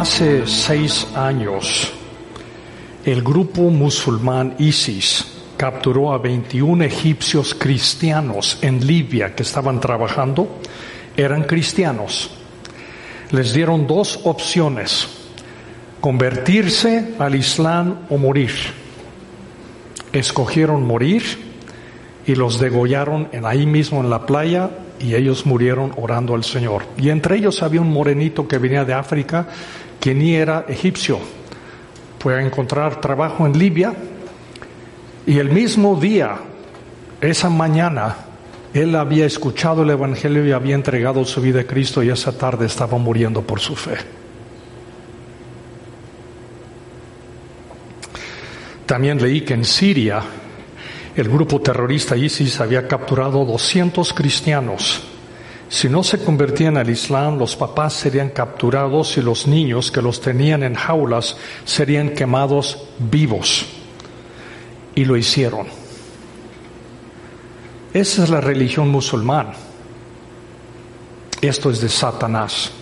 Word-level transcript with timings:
hace 0.00 0.46
seis 0.46 1.06
años, 1.14 1.92
el 3.04 3.22
grupo 3.22 3.70
musulmán 3.70 4.56
ISIS 4.58 5.26
capturó 5.56 6.12
a 6.12 6.18
21 6.18 6.84
egipcios 6.84 7.54
cristianos 7.54 8.58
en 8.60 8.84
Libia 8.84 9.34
que 9.36 9.44
estaban 9.44 9.80
trabajando. 9.80 10.58
Eran 11.16 11.44
cristianos. 11.44 12.30
Les 13.30 13.52
dieron 13.52 13.86
dos 13.86 14.20
opciones, 14.24 15.06
convertirse 16.00 17.14
al 17.18 17.36
Islam 17.36 18.00
o 18.10 18.18
morir. 18.18 18.52
Escogieron 20.12 20.84
morir 20.84 21.22
y 22.26 22.34
los 22.34 22.58
degollaron 22.58 23.28
en 23.30 23.46
ahí 23.46 23.64
mismo 23.64 24.00
en 24.00 24.10
la 24.10 24.26
playa 24.26 24.70
y 25.04 25.14
ellos 25.14 25.44
murieron 25.44 25.92
orando 25.96 26.34
al 26.34 26.44
Señor. 26.44 26.84
Y 26.96 27.10
entre 27.10 27.36
ellos 27.36 27.62
había 27.62 27.82
un 27.82 27.92
morenito 27.92 28.48
que 28.48 28.56
venía 28.56 28.86
de 28.86 28.94
África 28.94 29.46
que 30.00 30.14
ni 30.14 30.34
era 30.34 30.64
egipcio. 30.66 31.18
Fue 32.18 32.36
a 32.36 32.42
encontrar 32.42 33.02
trabajo 33.02 33.44
en 33.44 33.58
Libia 33.58 33.92
y 35.26 35.38
el 35.38 35.50
mismo 35.50 36.00
día, 36.00 36.36
esa 37.20 37.50
mañana, 37.50 38.16
él 38.72 38.96
había 38.96 39.26
escuchado 39.26 39.82
el 39.82 39.90
Evangelio 39.90 40.46
y 40.46 40.52
había 40.52 40.74
entregado 40.74 41.22
su 41.26 41.42
vida 41.42 41.60
a 41.60 41.64
Cristo 41.64 42.02
y 42.02 42.08
esa 42.08 42.36
tarde 42.36 42.64
estaba 42.64 42.96
muriendo 42.96 43.42
por 43.42 43.60
su 43.60 43.76
fe. 43.76 43.96
También 48.86 49.20
leí 49.20 49.42
que 49.42 49.52
en 49.52 49.66
Siria 49.66 50.22
el 51.16 51.28
grupo 51.28 51.60
terrorista 51.60 52.16
ISIS 52.16 52.60
había 52.60 52.88
capturado 52.88 53.44
200 53.44 54.12
cristianos. 54.12 55.02
Si 55.68 55.88
no 55.88 56.02
se 56.02 56.18
convertían 56.18 56.76
al 56.76 56.90
Islam, 56.90 57.38
los 57.38 57.56
papás 57.56 57.94
serían 57.94 58.30
capturados 58.30 59.16
y 59.16 59.22
los 59.22 59.46
niños 59.46 59.90
que 59.90 60.02
los 60.02 60.20
tenían 60.20 60.62
en 60.62 60.74
jaulas 60.74 61.36
serían 61.64 62.10
quemados 62.10 62.78
vivos. 62.98 63.66
Y 64.94 65.04
lo 65.04 65.16
hicieron. 65.16 65.66
Esa 67.92 68.24
es 68.24 68.30
la 68.30 68.40
religión 68.40 68.88
musulmana. 68.88 69.52
Esto 71.40 71.70
es 71.70 71.80
de 71.80 71.88
Satanás. 71.88 72.72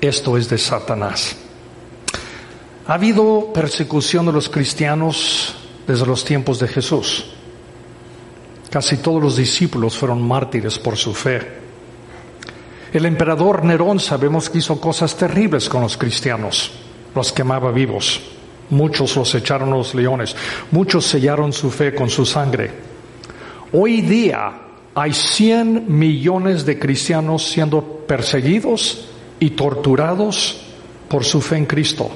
Esto 0.00 0.36
es 0.36 0.48
de 0.48 0.58
Satanás. 0.58 1.36
Ha 2.86 2.94
habido 2.94 3.52
persecución 3.52 4.26
de 4.26 4.32
los 4.32 4.48
cristianos 4.48 5.54
desde 5.86 6.06
los 6.06 6.24
tiempos 6.24 6.58
de 6.58 6.68
Jesús. 6.68 7.26
Casi 8.70 8.96
todos 8.96 9.22
los 9.22 9.36
discípulos 9.36 9.96
fueron 9.96 10.26
mártires 10.26 10.78
por 10.78 10.96
su 10.96 11.14
fe. 11.14 11.40
El 12.92 13.06
emperador 13.06 13.64
Nerón 13.64 13.98
sabemos 13.98 14.48
que 14.48 14.58
hizo 14.58 14.80
cosas 14.80 15.16
terribles 15.16 15.68
con 15.68 15.82
los 15.82 15.96
cristianos, 15.96 16.72
los 17.14 17.32
quemaba 17.32 17.72
vivos, 17.72 18.20
muchos 18.70 19.16
los 19.16 19.34
echaron 19.34 19.72
a 19.72 19.76
los 19.76 19.94
leones, 19.94 20.34
muchos 20.70 21.04
sellaron 21.04 21.52
su 21.52 21.70
fe 21.70 21.94
con 21.94 22.08
su 22.08 22.24
sangre. 22.24 22.70
Hoy 23.72 24.00
día 24.02 24.52
hay 24.94 25.12
100 25.12 25.86
millones 25.88 26.64
de 26.64 26.78
cristianos 26.78 27.48
siendo 27.48 27.82
perseguidos 27.82 29.06
y 29.40 29.50
torturados 29.50 30.60
por 31.08 31.24
su 31.24 31.40
fe 31.40 31.56
en 31.56 31.66
Cristo. 31.66 32.10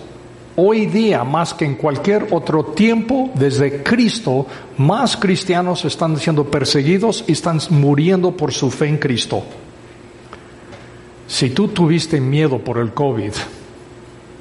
Hoy 0.60 0.86
día, 0.86 1.22
más 1.22 1.54
que 1.54 1.64
en 1.64 1.76
cualquier 1.76 2.26
otro 2.32 2.64
tiempo, 2.64 3.30
desde 3.34 3.84
Cristo, 3.84 4.44
más 4.76 5.16
cristianos 5.16 5.84
están 5.84 6.16
siendo 6.16 6.50
perseguidos 6.50 7.22
y 7.28 7.32
están 7.32 7.60
muriendo 7.70 8.32
por 8.32 8.52
su 8.52 8.68
fe 8.68 8.88
en 8.88 8.98
Cristo. 8.98 9.44
Si 11.28 11.50
tú 11.50 11.68
tuviste 11.68 12.20
miedo 12.20 12.58
por 12.58 12.78
el 12.78 12.92
COVID, 12.92 13.30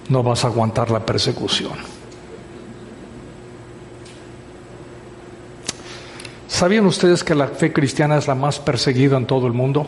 no 0.10 0.24
vas 0.24 0.44
a 0.44 0.48
aguantar 0.48 0.90
la 0.90 1.06
persecución. 1.06 1.74
¿Sabían 6.48 6.88
ustedes 6.88 7.24
que 7.24 7.36
la 7.36 7.48
fe 7.50 7.72
cristiana 7.72 8.18
es 8.18 8.28
la 8.28 8.34
más 8.34 8.58
perseguida 8.58 9.18
en 9.18 9.28
todo 9.28 9.46
el 9.46 9.54
mundo? 9.54 9.86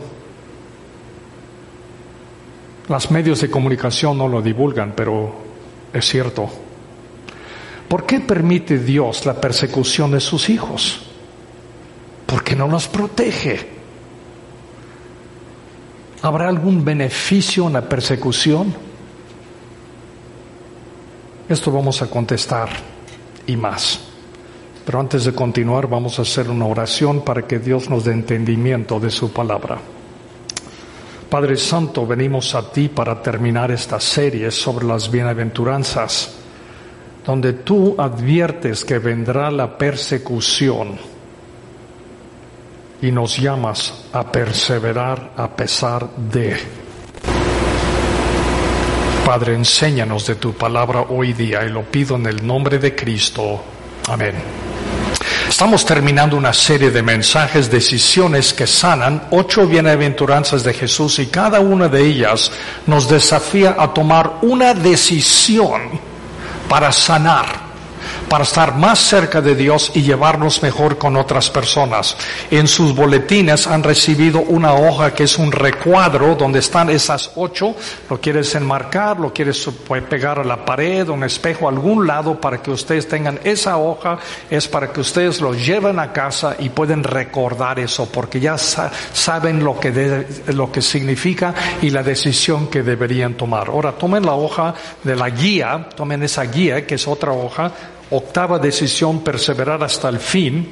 Los 2.86 3.10
medios 3.10 3.40
de 3.40 3.50
comunicación 3.50 4.16
no 4.16 4.28
lo 4.28 4.40
divulgan, 4.40 4.92
pero 4.94 5.49
es 5.92 6.08
cierto. 6.08 6.48
¿Por 7.88 8.06
qué 8.06 8.20
permite 8.20 8.78
Dios 8.78 9.26
la 9.26 9.40
persecución 9.40 10.12
de 10.12 10.20
sus 10.20 10.48
hijos? 10.48 11.00
Porque 12.26 12.54
no 12.54 12.68
los 12.68 12.86
protege. 12.86 13.68
¿Habrá 16.22 16.48
algún 16.48 16.84
beneficio 16.84 17.66
en 17.66 17.72
la 17.72 17.88
persecución? 17.88 18.72
Esto 21.48 21.72
vamos 21.72 22.00
a 22.00 22.06
contestar 22.08 22.68
y 23.46 23.56
más. 23.56 23.98
Pero 24.86 25.00
antes 25.00 25.24
de 25.24 25.32
continuar 25.32 25.88
vamos 25.88 26.18
a 26.18 26.22
hacer 26.22 26.48
una 26.48 26.66
oración 26.66 27.24
para 27.24 27.42
que 27.42 27.58
Dios 27.58 27.90
nos 27.90 28.04
dé 28.04 28.12
entendimiento 28.12 29.00
de 29.00 29.10
su 29.10 29.32
palabra. 29.32 29.78
Padre 31.30 31.56
Santo, 31.56 32.04
venimos 32.04 32.56
a 32.56 32.72
ti 32.72 32.88
para 32.88 33.22
terminar 33.22 33.70
esta 33.70 34.00
serie 34.00 34.50
sobre 34.50 34.84
las 34.84 35.08
bienaventuranzas, 35.08 36.34
donde 37.24 37.52
tú 37.52 37.94
adviertes 37.96 38.84
que 38.84 38.98
vendrá 38.98 39.48
la 39.52 39.78
persecución 39.78 40.98
y 43.00 43.12
nos 43.12 43.38
llamas 43.38 44.06
a 44.12 44.24
perseverar 44.30 45.30
a 45.36 45.48
pesar 45.54 46.10
de. 46.16 46.56
Padre, 49.24 49.54
enséñanos 49.54 50.26
de 50.26 50.34
tu 50.34 50.52
palabra 50.54 51.02
hoy 51.02 51.32
día 51.32 51.64
y 51.64 51.68
lo 51.70 51.84
pido 51.84 52.16
en 52.16 52.26
el 52.26 52.44
nombre 52.44 52.80
de 52.80 52.96
Cristo. 52.96 53.62
Amén. 54.08 54.69
Estamos 55.60 55.84
terminando 55.84 56.38
una 56.38 56.54
serie 56.54 56.90
de 56.90 57.02
mensajes, 57.02 57.70
decisiones 57.70 58.54
que 58.54 58.66
sanan, 58.66 59.24
ocho 59.30 59.66
bienaventuranzas 59.66 60.64
de 60.64 60.72
Jesús 60.72 61.18
y 61.18 61.26
cada 61.26 61.60
una 61.60 61.86
de 61.86 62.02
ellas 62.02 62.50
nos 62.86 63.10
desafía 63.10 63.76
a 63.78 63.92
tomar 63.92 64.38
una 64.40 64.72
decisión 64.72 66.00
para 66.66 66.90
sanar 66.90 67.69
para 68.30 68.44
estar 68.44 68.76
más 68.76 69.00
cerca 69.00 69.40
de 69.40 69.56
Dios 69.56 69.90
y 69.92 70.02
llevarnos 70.02 70.62
mejor 70.62 70.96
con 70.98 71.16
otras 71.16 71.50
personas. 71.50 72.16
En 72.48 72.68
sus 72.68 72.94
boletines 72.94 73.66
han 73.66 73.82
recibido 73.82 74.38
una 74.38 74.72
hoja 74.74 75.12
que 75.12 75.24
es 75.24 75.36
un 75.36 75.50
recuadro 75.50 76.36
donde 76.36 76.60
están 76.60 76.90
esas 76.90 77.32
ocho. 77.34 77.74
Lo 78.08 78.20
quieres 78.20 78.54
enmarcar, 78.54 79.18
lo 79.18 79.32
quieres 79.32 79.68
pegar 80.08 80.38
a 80.38 80.44
la 80.44 80.64
pared, 80.64 81.08
un 81.08 81.24
espejo, 81.24 81.68
algún 81.68 82.06
lado 82.06 82.40
para 82.40 82.62
que 82.62 82.70
ustedes 82.70 83.08
tengan 83.08 83.40
esa 83.42 83.78
hoja. 83.78 84.20
Es 84.48 84.68
para 84.68 84.92
que 84.92 85.00
ustedes 85.00 85.40
lo 85.40 85.52
lleven 85.52 85.98
a 85.98 86.12
casa 86.12 86.54
y 86.56 86.68
pueden 86.68 87.02
recordar 87.02 87.80
eso 87.80 88.08
porque 88.12 88.38
ya 88.38 88.56
saben 88.56 89.64
lo 89.64 89.80
que, 89.80 90.24
lo 90.54 90.70
que 90.70 90.82
significa 90.82 91.52
y 91.82 91.90
la 91.90 92.04
decisión 92.04 92.68
que 92.68 92.84
deberían 92.84 93.34
tomar. 93.34 93.70
Ahora 93.70 93.90
tomen 93.90 94.24
la 94.24 94.34
hoja 94.34 94.72
de 95.02 95.16
la 95.16 95.30
guía, 95.30 95.88
tomen 95.96 96.22
esa 96.22 96.44
guía 96.44 96.86
que 96.86 96.94
es 96.94 97.08
otra 97.08 97.32
hoja 97.32 97.72
octava 98.10 98.58
decisión, 98.58 99.22
perseverar 99.22 99.82
hasta 99.82 100.08
el 100.08 100.18
fin. 100.18 100.68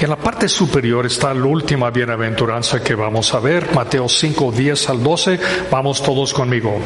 En 0.00 0.10
la 0.10 0.16
parte 0.16 0.48
superior 0.48 1.06
está 1.06 1.32
la 1.32 1.46
última 1.46 1.90
bienaventuranza 1.90 2.82
que 2.82 2.94
vamos 2.94 3.32
a 3.32 3.40
ver, 3.40 3.72
Mateo 3.74 4.08
5, 4.08 4.52
10 4.52 4.88
al 4.90 5.02
12. 5.02 5.40
Vamos 5.70 6.02
todos 6.02 6.34
conmigo. 6.34 6.80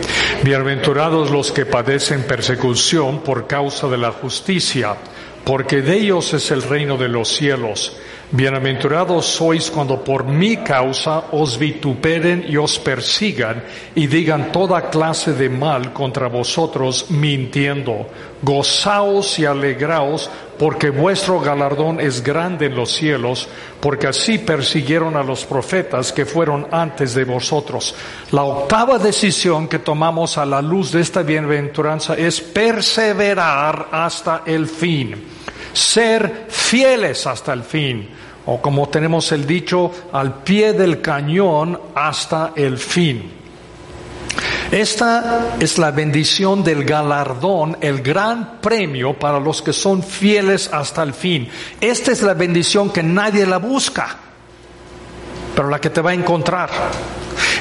Bienaventurados 0.44 1.30
los 1.30 1.50
que 1.50 1.66
padecen 1.66 2.24
persecución 2.24 3.20
por 3.20 3.46
causa 3.46 3.88
de 3.88 3.98
la 3.98 4.12
justicia, 4.12 4.96
porque 5.44 5.82
de 5.82 5.96
ellos 5.96 6.34
es 6.34 6.50
el 6.50 6.62
reino 6.62 6.96
de 6.96 7.08
los 7.08 7.28
cielos. 7.28 7.96
Bienaventurados 8.30 9.24
sois 9.24 9.70
cuando 9.70 10.04
por 10.04 10.24
mi 10.24 10.58
causa 10.58 11.32
os 11.32 11.56
vituperen 11.56 12.44
y 12.46 12.58
os 12.58 12.78
persigan 12.78 13.64
y 13.94 14.06
digan 14.06 14.52
toda 14.52 14.90
clase 14.90 15.32
de 15.32 15.48
mal 15.48 15.94
contra 15.94 16.28
vosotros 16.28 17.06
mintiendo. 17.08 18.06
Gozaos 18.42 19.38
y 19.38 19.46
alegraos 19.46 20.28
porque 20.58 20.90
vuestro 20.90 21.40
galardón 21.40 22.00
es 22.00 22.22
grande 22.22 22.66
en 22.66 22.76
los 22.76 22.90
cielos, 22.92 23.48
porque 23.80 24.08
así 24.08 24.36
persiguieron 24.36 25.16
a 25.16 25.22
los 25.22 25.46
profetas 25.46 26.12
que 26.12 26.26
fueron 26.26 26.66
antes 26.70 27.14
de 27.14 27.24
vosotros. 27.24 27.94
La 28.32 28.42
octava 28.42 28.98
decisión 28.98 29.68
que 29.68 29.78
tomamos 29.78 30.36
a 30.36 30.44
la 30.44 30.60
luz 30.60 30.92
de 30.92 31.00
esta 31.00 31.22
bienaventuranza 31.22 32.14
es 32.14 32.42
perseverar 32.42 33.88
hasta 33.90 34.42
el 34.44 34.66
fin, 34.66 35.37
ser 35.78 36.46
fieles 36.48 37.26
hasta 37.26 37.52
el 37.52 37.62
fin 37.62 38.08
o 38.50 38.62
como 38.62 38.88
tenemos 38.88 39.30
el 39.32 39.46
dicho, 39.46 39.92
al 40.10 40.42
pie 40.42 40.72
del 40.72 41.02
cañón 41.02 41.78
hasta 41.94 42.52
el 42.56 42.78
fin. 42.78 43.30
Esta 44.70 45.56
es 45.60 45.76
la 45.76 45.90
bendición 45.90 46.64
del 46.64 46.84
galardón, 46.84 47.76
el 47.82 48.00
gran 48.00 48.58
premio 48.62 49.18
para 49.18 49.38
los 49.38 49.60
que 49.60 49.74
son 49.74 50.02
fieles 50.02 50.70
hasta 50.72 51.02
el 51.02 51.12
fin. 51.12 51.46
Esta 51.78 52.10
es 52.10 52.22
la 52.22 52.32
bendición 52.32 52.90
que 52.90 53.02
nadie 53.02 53.44
la 53.44 53.58
busca, 53.58 54.16
pero 55.58 55.70
la 55.70 55.80
que 55.80 55.90
te 55.90 56.00
va 56.00 56.10
a 56.10 56.14
encontrar. 56.14 56.70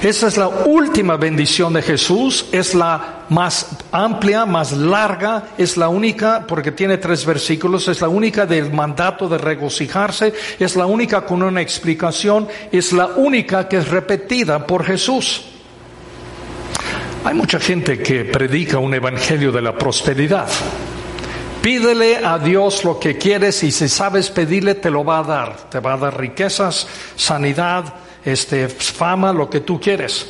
Esa 0.03 0.27
es 0.27 0.37
la 0.37 0.47
última 0.47 1.17
bendición 1.17 1.73
de 1.73 1.81
Jesús, 1.81 2.45
es 2.51 2.75
la 2.75 3.25
más 3.29 3.69
amplia, 3.91 4.45
más 4.45 4.71
larga, 4.71 5.47
es 5.57 5.77
la 5.77 5.89
única, 5.89 6.45
porque 6.47 6.71
tiene 6.71 6.99
tres 6.99 7.25
versículos, 7.25 7.87
es 7.87 7.99
la 7.99 8.07
única 8.07 8.45
del 8.45 8.71
mandato 8.71 9.27
de 9.27 9.39
regocijarse, 9.39 10.31
es 10.59 10.75
la 10.75 10.85
única 10.85 11.25
con 11.25 11.41
una 11.41 11.59
explicación, 11.59 12.47
es 12.71 12.93
la 12.93 13.07
única 13.07 13.67
que 13.67 13.77
es 13.77 13.87
repetida 13.87 14.67
por 14.67 14.85
Jesús. 14.85 15.45
Hay 17.25 17.33
mucha 17.33 17.59
gente 17.59 17.97
que 17.97 18.25
predica 18.25 18.77
un 18.77 18.93
evangelio 18.93 19.51
de 19.51 19.63
la 19.63 19.75
prosperidad. 19.75 20.47
Pídele 21.67 22.25
a 22.25 22.39
Dios 22.39 22.85
lo 22.85 22.97
que 22.97 23.17
quieres 23.17 23.61
y 23.61 23.73
si 23.73 23.89
sabes 23.89 24.29
pedirle 24.29 24.75
te 24.75 24.89
lo 24.89 25.03
va 25.03 25.19
a 25.19 25.23
dar. 25.23 25.69
Te 25.69 25.81
va 25.81 25.95
a 25.95 25.97
dar 25.97 26.17
riquezas, 26.17 26.87
sanidad, 27.17 27.93
este, 28.23 28.69
fama, 28.69 29.33
lo 29.33 29.49
que 29.49 29.59
tú 29.59 29.77
quieres. 29.77 30.27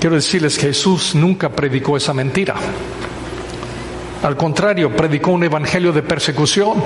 Quiero 0.00 0.16
decirles 0.16 0.58
Jesús 0.58 1.14
nunca 1.14 1.50
predicó 1.50 1.96
esa 1.96 2.12
mentira. 2.12 2.56
Al 4.24 4.36
contrario, 4.36 4.90
predicó 4.90 5.30
un 5.30 5.44
evangelio 5.44 5.92
de 5.92 6.02
persecución. 6.02 6.82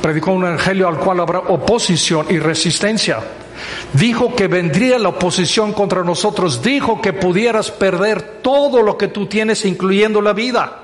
Predicó 0.00 0.30
un 0.30 0.44
evangelio 0.44 0.86
al 0.86 0.98
cual 0.98 1.18
habrá 1.18 1.40
oposición 1.40 2.26
y 2.30 2.38
resistencia. 2.38 3.18
Dijo 3.92 4.36
que 4.36 4.46
vendría 4.46 5.00
la 5.00 5.08
oposición 5.08 5.72
contra 5.72 6.04
nosotros. 6.04 6.62
Dijo 6.62 7.00
que 7.00 7.12
pudieras 7.12 7.72
perder 7.72 8.40
todo 8.40 8.82
lo 8.82 8.96
que 8.96 9.08
tú 9.08 9.26
tienes, 9.26 9.64
incluyendo 9.64 10.22
la 10.22 10.32
vida. 10.32 10.82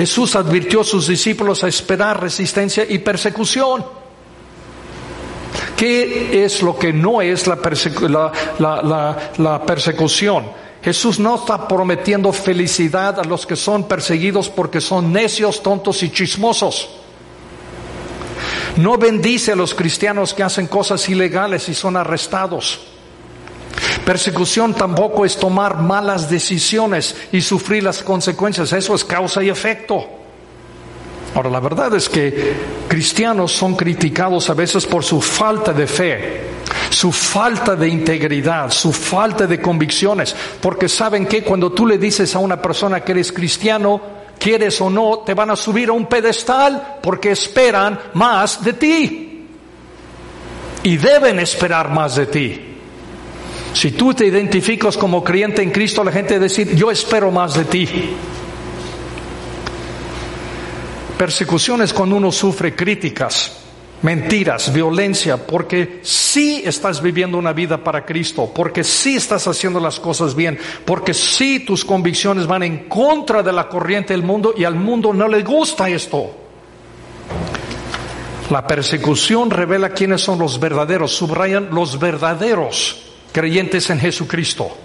Jesús 0.00 0.34
advirtió 0.34 0.80
a 0.80 0.84
sus 0.84 1.08
discípulos 1.08 1.62
a 1.62 1.68
esperar 1.68 2.22
resistencia 2.22 2.86
y 2.88 3.00
persecución. 3.00 3.84
¿Qué 5.76 6.42
es 6.42 6.62
lo 6.62 6.78
que 6.78 6.90
no 6.90 7.20
es 7.20 7.46
la, 7.46 7.60
persecución? 9.66 10.46
Jesús 10.82 11.18
no 11.18 11.34
está 11.34 11.68
prometiendo 11.68 12.32
felicidad 12.32 13.20
a 13.20 13.24
los 13.24 13.44
que 13.44 13.56
son 13.56 13.86
perseguidos 13.86 14.48
porque 14.48 14.80
son 14.80 15.12
necios, 15.12 15.62
tontos 15.62 16.02
y 16.02 16.08
chismosos. 16.08 16.88
No 18.76 18.96
bendice 18.96 19.52
a 19.52 19.56
los 19.56 19.74
cristianos 19.74 20.32
que 20.32 20.42
hacen 20.42 20.66
cosas 20.66 21.06
ilegales 21.10 21.68
y 21.68 21.74
son 21.74 21.98
arrestados. 21.98 22.80
Persecución 24.04 24.74
tampoco 24.74 25.24
es 25.24 25.36
tomar 25.36 25.78
malas 25.78 26.30
decisiones 26.30 27.16
y 27.32 27.40
sufrir 27.40 27.82
las 27.82 28.02
consecuencias. 28.02 28.72
Eso 28.72 28.94
es 28.94 29.04
causa 29.04 29.42
y 29.42 29.48
efecto. 29.48 30.06
Ahora, 31.34 31.50
la 31.50 31.60
verdad 31.60 31.94
es 31.94 32.08
que 32.08 32.54
cristianos 32.88 33.52
son 33.52 33.76
criticados 33.76 34.50
a 34.50 34.54
veces 34.54 34.84
por 34.86 35.04
su 35.04 35.20
falta 35.20 35.72
de 35.72 35.86
fe, 35.86 36.40
su 36.90 37.12
falta 37.12 37.76
de 37.76 37.88
integridad, 37.88 38.70
su 38.70 38.92
falta 38.92 39.46
de 39.46 39.60
convicciones, 39.60 40.34
porque 40.60 40.88
saben 40.88 41.26
que 41.26 41.42
cuando 41.42 41.70
tú 41.70 41.86
le 41.86 41.98
dices 41.98 42.34
a 42.34 42.40
una 42.40 42.60
persona 42.60 43.00
que 43.00 43.12
eres 43.12 43.30
cristiano, 43.30 44.00
quieres 44.40 44.80
o 44.80 44.90
no, 44.90 45.18
te 45.18 45.34
van 45.34 45.50
a 45.50 45.56
subir 45.56 45.90
a 45.90 45.92
un 45.92 46.06
pedestal 46.06 46.98
porque 47.00 47.30
esperan 47.30 47.98
más 48.14 48.64
de 48.64 48.72
ti. 48.72 49.46
Y 50.82 50.96
deben 50.96 51.38
esperar 51.38 51.90
más 51.90 52.16
de 52.16 52.26
ti. 52.26 52.69
Si 53.72 53.92
tú 53.92 54.12
te 54.12 54.26
identificas 54.26 54.96
como 54.96 55.22
creyente 55.22 55.62
en 55.62 55.70
Cristo, 55.70 56.02
la 56.02 56.12
gente 56.12 56.38
decir, 56.38 56.74
yo 56.74 56.90
espero 56.90 57.30
más 57.30 57.54
de 57.54 57.64
ti. 57.64 57.88
Persecución 61.16 61.82
es 61.82 61.92
cuando 61.92 62.16
uno 62.16 62.32
sufre 62.32 62.74
críticas, 62.74 63.58
mentiras, 64.02 64.72
violencia, 64.72 65.36
porque 65.36 66.00
sí 66.02 66.62
estás 66.64 67.00
viviendo 67.00 67.38
una 67.38 67.52
vida 67.52 67.84
para 67.84 68.04
Cristo, 68.04 68.50
porque 68.54 68.82
sí 68.82 69.16
estás 69.16 69.46
haciendo 69.46 69.78
las 69.78 70.00
cosas 70.00 70.34
bien, 70.34 70.58
porque 70.84 71.14
sí 71.14 71.60
tus 71.60 71.84
convicciones 71.84 72.46
van 72.46 72.62
en 72.62 72.88
contra 72.88 73.42
de 73.42 73.52
la 73.52 73.68
corriente 73.68 74.14
del 74.14 74.22
mundo 74.22 74.54
y 74.56 74.64
al 74.64 74.74
mundo 74.74 75.12
no 75.12 75.28
le 75.28 75.42
gusta 75.42 75.88
esto. 75.88 76.34
La 78.50 78.66
persecución 78.66 79.50
revela 79.50 79.90
quiénes 79.90 80.22
son 80.22 80.38
los 80.38 80.58
verdaderos, 80.58 81.12
subrayan 81.12 81.68
los 81.70 82.00
verdaderos 82.00 83.09
creyentes 83.32 83.90
en 83.90 84.00
Jesucristo. 84.00 84.76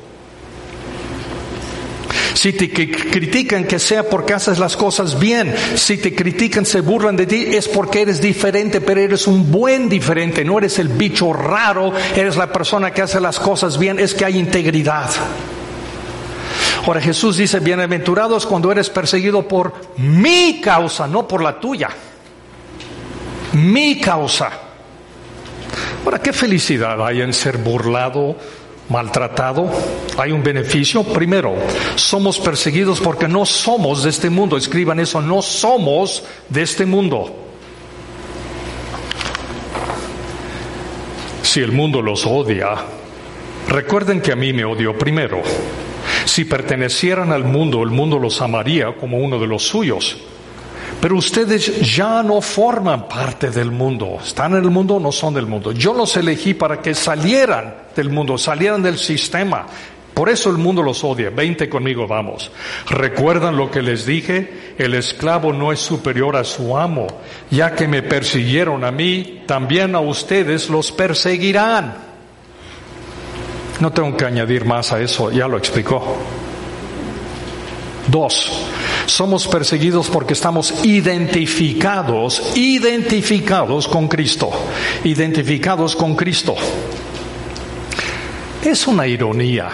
Si 2.36 2.52
te 2.52 2.70
critican 2.70 3.64
que 3.64 3.80
sea 3.80 4.04
porque 4.10 4.34
haces 4.34 4.60
las 4.60 4.76
cosas 4.76 5.18
bien, 5.18 5.56
si 5.76 5.98
te 5.98 6.14
critican, 6.14 6.66
se 6.66 6.82
burlan 6.82 7.16
de 7.16 7.26
ti, 7.26 7.46
es 7.56 7.70
porque 7.70 8.02
eres 8.02 8.22
diferente, 8.22 8.82
pero 8.82 9.00
eres 9.00 9.26
un 9.26 9.52
buen 9.52 9.88
diferente, 9.88 10.44
no 10.44 10.58
eres 10.58 10.78
el 10.78 10.90
bicho 10.90 11.32
raro, 11.32 11.94
eres 12.14 12.36
la 12.36 12.52
persona 12.52 12.92
que 12.92 13.02
hace 13.02 13.22
las 13.22 13.40
cosas 13.40 13.80
bien, 13.80 14.00
es 14.00 14.14
que 14.14 14.26
hay 14.26 14.38
integridad. 14.38 15.10
Ahora 16.86 17.02
Jesús 17.02 17.38
dice, 17.38 17.60
bienaventurados 17.62 18.46
cuando 18.46 18.72
eres 18.72 18.90
perseguido 18.90 19.48
por 19.48 19.74
mi 19.98 20.60
causa, 20.62 21.08
no 21.08 21.28
por 21.28 21.42
la 21.42 21.60
tuya. 21.60 21.90
Mi 23.54 24.00
causa. 24.00 24.65
Ahora, 26.06 26.19
qué 26.19 26.31
felicidad 26.31 27.06
hay 27.06 27.22
en 27.22 27.34
ser 27.34 27.57
burlado 27.57 28.38
maltratado, 28.90 29.69
hay 30.18 30.31
un 30.31 30.44
beneficio. 30.44 31.04
Primero, 31.04 31.56
somos 31.96 32.40
perseguidos 32.40 33.00
porque 33.00 33.28
no 33.28 33.46
somos 33.46 34.04
de 34.04 34.10
este 34.10 34.30
mundo. 34.30 34.57
Escriban 34.57 35.00
eso, 35.00 35.22
no 35.22 35.42
somos 35.42 36.24
de 36.50 36.62
este 36.62 36.86
mundo. 36.86 37.42
Si 41.42 41.62
el 41.62 41.72
mundo 41.72 42.02
los 42.02 42.25
odia, 42.25 42.75
recuerden 43.69 44.22
que 44.22 44.31
a 44.31 44.36
mí 44.36 44.51
me 44.51 44.66
odió 44.66 44.98
primero. 44.98 45.42
Si 46.25 46.44
pertenecieran 46.46 47.31
al 47.31 47.46
mundo, 47.46 47.81
el 47.84 47.92
mundo 47.92 48.19
los 48.19 48.42
amaría 48.42 48.96
como 48.96 49.18
uno 49.18 49.40
de 49.40 49.48
los 49.48 49.63
suyos. 49.63 50.18
Pero 51.02 51.18
ustedes 51.18 51.96
ya 51.96 52.24
no 52.24 52.42
forman 52.42 53.08
parte 53.08 53.52
del 53.52 53.72
mundo. 53.72 54.18
Están 54.24 54.54
en 54.54 54.64
el 54.64 54.72
mundo, 54.72 55.00
no 55.00 55.12
son 55.12 55.34
del 55.34 55.46
mundo. 55.46 55.72
Yo 55.72 55.94
los 55.94 56.16
elegí 56.18 56.54
para 56.54 56.82
que 56.82 56.94
salieran 56.94 57.76
del 57.96 58.10
mundo, 58.10 58.38
salieran 58.38 58.82
del 58.82 58.98
sistema. 58.98 59.68
Por 60.16 60.30
eso 60.30 60.50
el 60.50 60.58
mundo 60.58 60.82
los 60.82 61.04
odia. 61.04 61.30
Veinte 61.30 61.68
conmigo, 61.68 62.08
vamos. 62.08 62.50
¿Recuerdan 62.90 63.58
lo 63.58 63.70
que 63.70 63.82
les 63.82 64.06
dije? 64.06 64.74
El 64.78 64.94
esclavo 64.94 65.52
no 65.52 65.74
es 65.74 65.80
superior 65.80 66.38
a 66.38 66.46
su 66.46 66.78
amo. 66.78 67.06
Ya 67.52 67.76
que 67.76 67.86
me 67.86 68.02
persiguieron 68.02 68.86
a 68.86 68.92
mí, 68.92 69.44
también 69.46 69.94
a 69.94 70.00
ustedes 70.00 70.70
los 70.70 70.94
perseguirán. 70.94 71.96
No 73.82 73.92
tengo 73.92 74.16
que 74.16 74.24
añadir 74.24 74.64
más 74.64 74.94
a 74.94 75.02
eso, 75.02 75.32
ya 75.32 75.50
lo 75.50 75.58
explicó. 75.58 76.18
Dos, 78.08 78.66
somos 79.06 79.48
perseguidos 79.48 80.10
porque 80.10 80.34
estamos 80.34 80.74
identificados, 80.84 82.42
identificados 82.56 83.88
con 83.88 84.08
Cristo, 84.08 84.52
identificados 85.04 85.96
con 85.96 86.16
Cristo. 86.16 86.56
Es 88.64 88.88
una 88.88 89.06
ironía. 89.08 89.70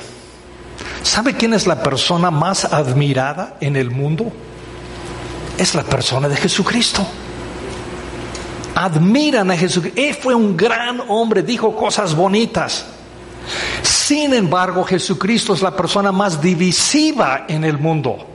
¿Sabe 1.02 1.34
quién 1.34 1.54
es 1.54 1.66
la 1.66 1.82
persona 1.82 2.30
más 2.30 2.66
admirada 2.66 3.58
en 3.62 3.76
el 3.76 3.90
mundo? 3.90 4.32
Es 5.58 5.76
la 5.76 5.84
persona 5.84 6.28
de 6.28 6.36
Jesucristo. 6.36 7.06
Admiran 8.76 9.50
a 9.52 9.58
Jesucristo. 9.58 10.02
Él 10.02 10.14
fue 10.16 10.36
un 10.36 10.56
gran 10.56 11.02
hombre, 11.08 11.44
dijo 11.44 11.76
cosas 11.76 12.16
bonitas. 12.16 12.86
Sin 13.82 14.34
embargo, 14.34 14.84
Jesucristo 14.84 15.54
es 15.54 15.62
la 15.62 15.76
persona 15.76 16.12
más 16.12 16.42
divisiva 16.42 17.46
en 17.48 17.64
el 17.64 17.78
mundo. 17.78 18.31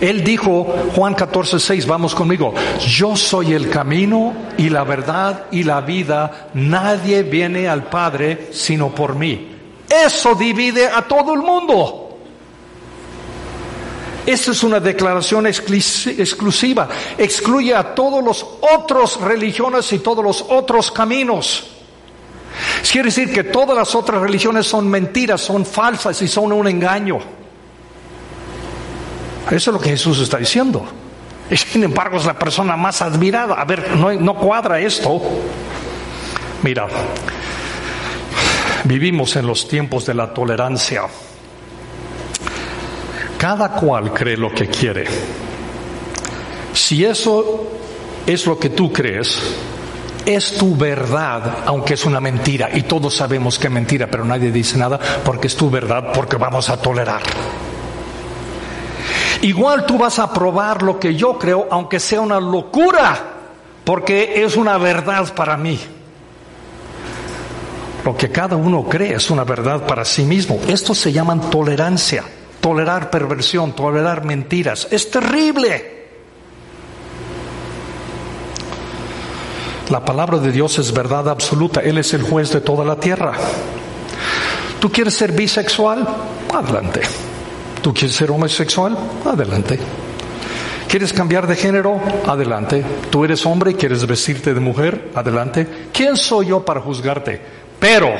Él 0.00 0.22
dijo, 0.22 0.64
Juan 0.94 1.14
14, 1.14 1.58
6, 1.58 1.86
vamos 1.86 2.14
conmigo, 2.14 2.54
yo 2.86 3.16
soy 3.16 3.54
el 3.54 3.70
camino 3.70 4.32
y 4.56 4.70
la 4.70 4.84
verdad 4.84 5.46
y 5.50 5.62
la 5.62 5.80
vida, 5.80 6.50
nadie 6.54 7.22
viene 7.22 7.68
al 7.68 7.84
Padre 7.84 8.48
sino 8.52 8.94
por 8.94 9.14
mí. 9.14 9.50
Eso 9.88 10.34
divide 10.34 10.86
a 10.86 11.02
todo 11.02 11.34
el 11.34 11.40
mundo. 11.40 12.00
Esta 14.26 14.52
es 14.52 14.64
una 14.64 14.80
declaración 14.80 15.46
exclusiva, 15.46 16.88
excluye 17.18 17.74
a 17.74 17.94
todos 17.94 18.24
los 18.24 18.46
otros 18.74 19.20
religiones 19.20 19.92
y 19.92 19.98
todos 19.98 20.24
los 20.24 20.42
otros 20.48 20.90
caminos. 20.90 21.64
Quiere 22.90 23.08
decir 23.08 23.32
que 23.32 23.44
todas 23.44 23.76
las 23.76 23.94
otras 23.94 24.22
religiones 24.22 24.66
son 24.66 24.88
mentiras, 24.88 25.40
son 25.40 25.66
falsas 25.66 26.20
y 26.22 26.28
son 26.28 26.52
un 26.52 26.66
engaño. 26.68 27.18
Eso 29.50 29.70
es 29.70 29.74
lo 29.74 29.80
que 29.80 29.90
Jesús 29.90 30.20
está 30.20 30.38
diciendo. 30.38 30.84
Sin 31.50 31.84
embargo 31.84 32.16
es 32.16 32.24
la 32.24 32.38
persona 32.38 32.76
más 32.76 33.02
admirada. 33.02 33.54
A 33.54 33.64
ver, 33.64 33.96
no, 33.96 34.12
no 34.12 34.34
cuadra 34.34 34.80
esto. 34.80 35.20
Mira, 36.62 36.86
vivimos 38.84 39.36
en 39.36 39.46
los 39.46 39.68
tiempos 39.68 40.06
de 40.06 40.14
la 40.14 40.32
tolerancia. 40.32 41.02
Cada 43.36 43.72
cual 43.72 44.12
cree 44.12 44.36
lo 44.36 44.52
que 44.52 44.68
quiere. 44.68 45.04
Si 46.72 47.04
eso 47.04 47.68
es 48.26 48.46
lo 48.46 48.58
que 48.58 48.70
tú 48.70 48.90
crees, 48.90 49.38
es 50.24 50.56
tu 50.56 50.74
verdad, 50.74 51.58
aunque 51.66 51.94
es 51.94 52.04
una 52.06 52.20
mentira. 52.20 52.70
Y 52.72 52.82
todos 52.82 53.14
sabemos 53.14 53.58
que 53.58 53.66
es 53.66 53.72
mentira, 53.72 54.06
pero 54.06 54.24
nadie 54.24 54.50
dice 54.50 54.78
nada 54.78 54.98
porque 55.24 55.48
es 55.48 55.56
tu 55.56 55.68
verdad, 55.70 56.12
porque 56.14 56.36
vamos 56.36 56.70
a 56.70 56.78
tolerar. 56.78 57.22
Igual 59.44 59.84
tú 59.84 59.98
vas 59.98 60.18
a 60.18 60.32
probar 60.32 60.82
lo 60.82 60.98
que 60.98 61.14
yo 61.14 61.38
creo, 61.38 61.68
aunque 61.70 62.00
sea 62.00 62.22
una 62.22 62.40
locura, 62.40 63.14
porque 63.84 64.42
es 64.42 64.56
una 64.56 64.78
verdad 64.78 65.34
para 65.34 65.58
mí. 65.58 65.78
Lo 68.06 68.16
que 68.16 68.30
cada 68.30 68.56
uno 68.56 68.84
cree 68.84 69.12
es 69.12 69.28
una 69.28 69.44
verdad 69.44 69.86
para 69.86 70.02
sí 70.06 70.22
mismo. 70.22 70.58
Esto 70.66 70.94
se 70.94 71.12
llama 71.12 71.38
tolerancia, 71.50 72.24
tolerar 72.58 73.10
perversión, 73.10 73.72
tolerar 73.74 74.24
mentiras. 74.24 74.88
Es 74.90 75.10
terrible. 75.10 76.06
La 79.90 80.02
palabra 80.02 80.38
de 80.38 80.52
Dios 80.52 80.78
es 80.78 80.90
verdad 80.90 81.28
absoluta. 81.28 81.82
Él 81.82 81.98
es 81.98 82.14
el 82.14 82.22
juez 82.22 82.50
de 82.50 82.62
toda 82.62 82.82
la 82.82 82.96
tierra. 82.96 83.34
¿Tú 84.80 84.90
quieres 84.90 85.12
ser 85.12 85.32
bisexual? 85.32 86.08
Adelante. 86.50 87.02
¿Tú 87.84 87.92
quieres 87.92 88.16
ser 88.16 88.30
homosexual? 88.30 88.96
Adelante. 89.26 89.78
¿Quieres 90.88 91.12
cambiar 91.12 91.46
de 91.46 91.54
género? 91.54 92.00
Adelante. 92.26 92.82
¿Tú 93.10 93.26
eres 93.26 93.44
hombre 93.44 93.72
y 93.72 93.74
quieres 93.74 94.06
vestirte 94.06 94.54
de 94.54 94.60
mujer? 94.60 95.10
Adelante. 95.14 95.88
¿Quién 95.92 96.16
soy 96.16 96.46
yo 96.46 96.64
para 96.64 96.80
juzgarte? 96.80 97.38
Pero 97.78 98.10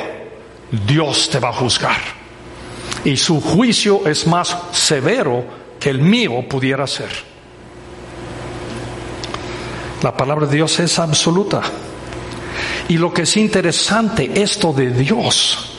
Dios 0.85 1.31
te 1.31 1.39
va 1.39 1.49
a 1.49 1.53
juzgar. 1.53 1.97
Y 3.03 3.17
su 3.17 3.41
juicio 3.41 4.05
es 4.05 4.27
más 4.27 4.55
severo 4.71 5.43
que 5.79 5.89
el 5.89 5.97
mío 5.97 6.47
pudiera 6.47 6.85
ser. 6.85 7.09
La 10.03 10.15
palabra 10.15 10.45
de 10.45 10.57
Dios 10.57 10.79
es 10.79 10.99
absoluta. 10.99 11.63
Y 12.87 12.99
lo 12.99 13.11
que 13.11 13.23
es 13.23 13.35
interesante, 13.35 14.29
esto 14.35 14.73
de 14.73 14.91
Dios, 14.91 15.74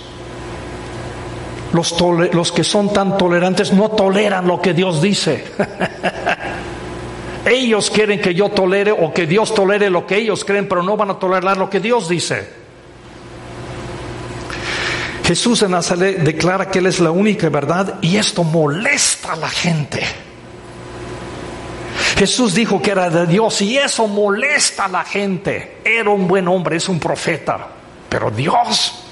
los, 1.72 2.52
que 2.52 2.64
son 2.64 2.92
tan 2.92 3.18
tolerantes 3.18 3.72
no 3.72 3.90
toleran 3.90 4.46
lo 4.46 4.60
que 4.60 4.72
Dios 4.72 5.02
dice. 5.02 5.44
ellos 7.46 7.90
quieren 7.90 8.20
que 8.20 8.34
yo 8.34 8.48
tolere 8.48 8.92
o 8.92 9.12
que 9.12 9.26
Dios 9.26 9.54
tolere 9.54 9.90
lo 9.90 10.06
que 10.06 10.16
ellos 10.16 10.44
creen, 10.44 10.68
pero 10.68 10.82
no 10.82 10.96
van 10.96 11.10
a 11.10 11.18
tolerar 11.18 11.56
lo 11.56 11.68
que 11.68 11.80
Dios 11.80 12.08
dice. 12.08 12.66
Jesús 15.24 15.60
de 15.60 15.68
Nazaret 15.68 16.18
declara 16.18 16.70
que 16.70 16.78
Él 16.78 16.86
es 16.86 17.00
la 17.00 17.10
única 17.10 17.48
verdad 17.48 17.98
y 18.00 18.16
esto 18.16 18.44
molesta 18.44 19.32
a 19.32 19.36
la 19.36 19.48
gente. 19.48 20.02
Jesús 22.16 22.54
dijo 22.54 22.80
que 22.80 22.92
era 22.92 23.10
de 23.10 23.26
Dios 23.26 23.60
y 23.60 23.76
eso 23.76 24.06
molesta 24.06 24.84
a 24.84 24.88
la 24.88 25.04
gente. 25.04 25.78
Era 25.84 26.10
un 26.10 26.28
buen 26.28 26.46
hombre, 26.48 26.76
es 26.76 26.88
un 26.88 27.00
profeta, 27.00 27.66
pero 28.08 28.30
Dios 28.30 29.05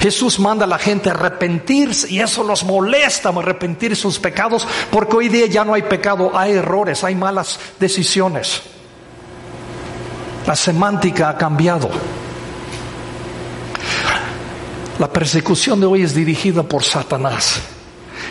Jesús 0.00 0.40
manda 0.40 0.64
a 0.64 0.68
la 0.68 0.78
gente 0.78 1.10
a 1.10 1.12
arrepentirse 1.12 2.10
y 2.10 2.20
eso 2.20 2.42
los 2.42 2.64
molesta, 2.64 3.28
arrepentir 3.28 3.94
sus 3.94 4.18
pecados, 4.18 4.66
porque 4.90 5.16
hoy 5.16 5.28
día 5.28 5.46
ya 5.46 5.62
no 5.62 5.74
hay 5.74 5.82
pecado, 5.82 6.32
hay 6.34 6.52
errores, 6.52 7.04
hay 7.04 7.14
malas 7.14 7.60
decisiones. 7.78 8.62
La 10.46 10.56
semántica 10.56 11.28
ha 11.28 11.36
cambiado. 11.36 11.90
La 14.98 15.12
persecución 15.12 15.80
de 15.80 15.86
hoy 15.86 16.02
es 16.02 16.14
dirigida 16.14 16.62
por 16.62 16.82
Satanás. 16.82 17.60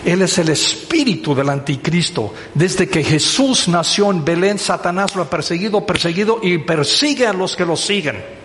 Él 0.04 0.24
es 0.24 0.38
el 0.40 0.50
espíritu 0.50 1.36
del 1.36 1.50
anticristo. 1.50 2.34
Desde 2.54 2.88
que 2.88 3.04
Jesús 3.04 3.68
nació 3.68 4.10
en 4.10 4.26
Belén, 4.26 4.58
Satanás 4.58 5.16
lo 5.16 5.24
ha 5.24 5.30
perseguido, 5.30 5.86
perseguido 5.86 6.40
y 6.42 6.58
persigue 6.60 7.28
a 7.28 7.34
los 7.34 7.56
que 7.56 7.66
lo 7.66 7.76
siguen. 7.76 8.39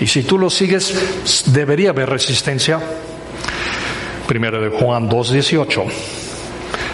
Y 0.00 0.06
si 0.06 0.22
tú 0.22 0.38
lo 0.38 0.50
sigues, 0.50 1.44
debería 1.52 1.90
haber 1.90 2.10
resistencia. 2.10 2.80
Primero 4.26 4.60
de 4.60 4.70
Juan 4.70 5.08
2.18. 5.08 5.84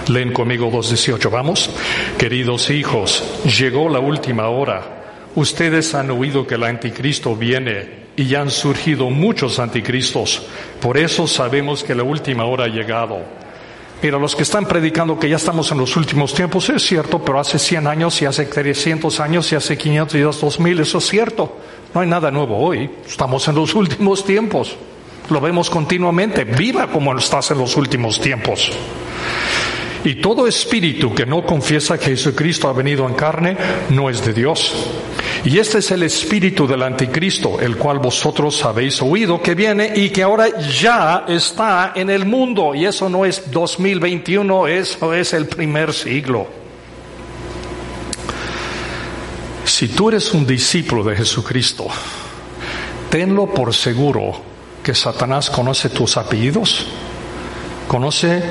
Leen 0.09 0.33
conmigo 0.33 0.71
2.18. 0.71 1.31
Vamos. 1.31 1.71
Queridos 2.19 2.71
hijos, 2.71 3.25
llegó 3.59 3.89
la 3.89 4.01
última 4.01 4.49
hora. 4.49 5.03
Ustedes 5.35 5.95
han 5.95 6.11
oído 6.11 6.47
que 6.47 6.57
el 6.57 6.65
anticristo 6.65 7.37
viene 7.37 8.01
y 8.17 8.27
ya 8.27 8.41
han 8.41 8.51
surgido 8.51 9.09
muchos 9.11 9.59
anticristos. 9.59 10.43
Por 10.81 10.99
eso 10.99 11.27
sabemos 11.27 11.85
que 11.85 11.95
la 11.95 12.03
última 12.03 12.45
hora 12.45 12.65
ha 12.65 12.69
llegado. 12.69 13.40
Mira, 14.03 14.19
los 14.19 14.35
que 14.35 14.45
están 14.45 14.65
predicando 14.65 15.19
que 15.19 15.29
ya 15.29 15.37
estamos 15.37 15.71
en 15.73 15.79
los 15.79 15.95
últimos 15.97 16.33
tiempos, 16.33 16.71
es 16.71 16.83
cierto, 16.83 17.23
pero 17.23 17.39
hace 17.39 17.59
100 17.59 17.87
años 17.87 18.23
y 18.23 18.25
hace 18.25 18.47
300 18.47 19.21
años 19.21 19.53
y 19.53 19.57
hace 19.57 19.77
500 19.77 20.15
y 20.15 20.21
2000, 20.21 20.81
eso 20.81 20.99
es 20.99 21.07
cierto. 21.07 21.57
No 21.95 22.01
hay 22.01 22.09
nada 22.09 22.31
nuevo 22.31 22.57
hoy. 22.57 22.89
Estamos 23.07 23.47
en 23.49 23.57
los 23.57 23.75
últimos 23.75 24.25
tiempos. 24.25 24.77
Lo 25.29 25.41
vemos 25.41 25.69
continuamente. 25.69 26.45
Viva 26.45 26.87
como 26.87 27.17
estás 27.17 27.51
en 27.51 27.59
los 27.59 27.77
últimos 27.77 28.21
tiempos. 28.21 28.73
Y 30.03 30.15
todo 30.15 30.47
espíritu 30.47 31.15
que 31.15 31.27
no 31.27 31.45
confiesa 31.45 31.99
que 31.99 32.07
Jesucristo 32.07 32.69
ha 32.69 32.73
venido 32.73 33.07
en 33.07 33.15
carne 33.15 33.57
no 33.91 34.09
es 34.09 34.25
de 34.25 34.33
Dios. 34.33 34.89
Y 35.45 35.59
este 35.59 35.79
es 35.79 35.91
el 35.91 36.03
espíritu 36.03 36.67
del 36.67 36.83
anticristo, 36.83 37.61
el 37.61 37.77
cual 37.79 37.99
vosotros 37.99 38.63
habéis 38.65 39.01
oído 39.01 39.41
que 39.41 39.55
viene 39.55 39.91
y 39.95 40.11
que 40.11 40.23
ahora 40.23 40.61
ya 40.61 41.25
está 41.27 41.93
en 41.95 42.11
el 42.11 42.27
mundo. 42.27 42.75
Y 42.75 42.85
eso 42.85 43.09
no 43.09 43.25
es 43.25 43.51
2021, 43.51 44.67
eso 44.69 45.15
es 45.15 45.33
el 45.33 45.47
primer 45.47 45.95
siglo. 45.95 46.47
Si 49.65 49.89
tú 49.89 50.11
eres 50.11 50.35
un 50.35 50.47
discípulo 50.47 51.03
de 51.05 51.17
Jesucristo, 51.17 51.87
tenlo 53.09 53.47
por 53.47 53.73
seguro 53.73 54.43
que 54.83 54.95
Satanás 54.95 55.49
conoce 55.49 55.89
tus 55.89 56.19
apellidos, 56.19 56.87
conoce 57.89 58.43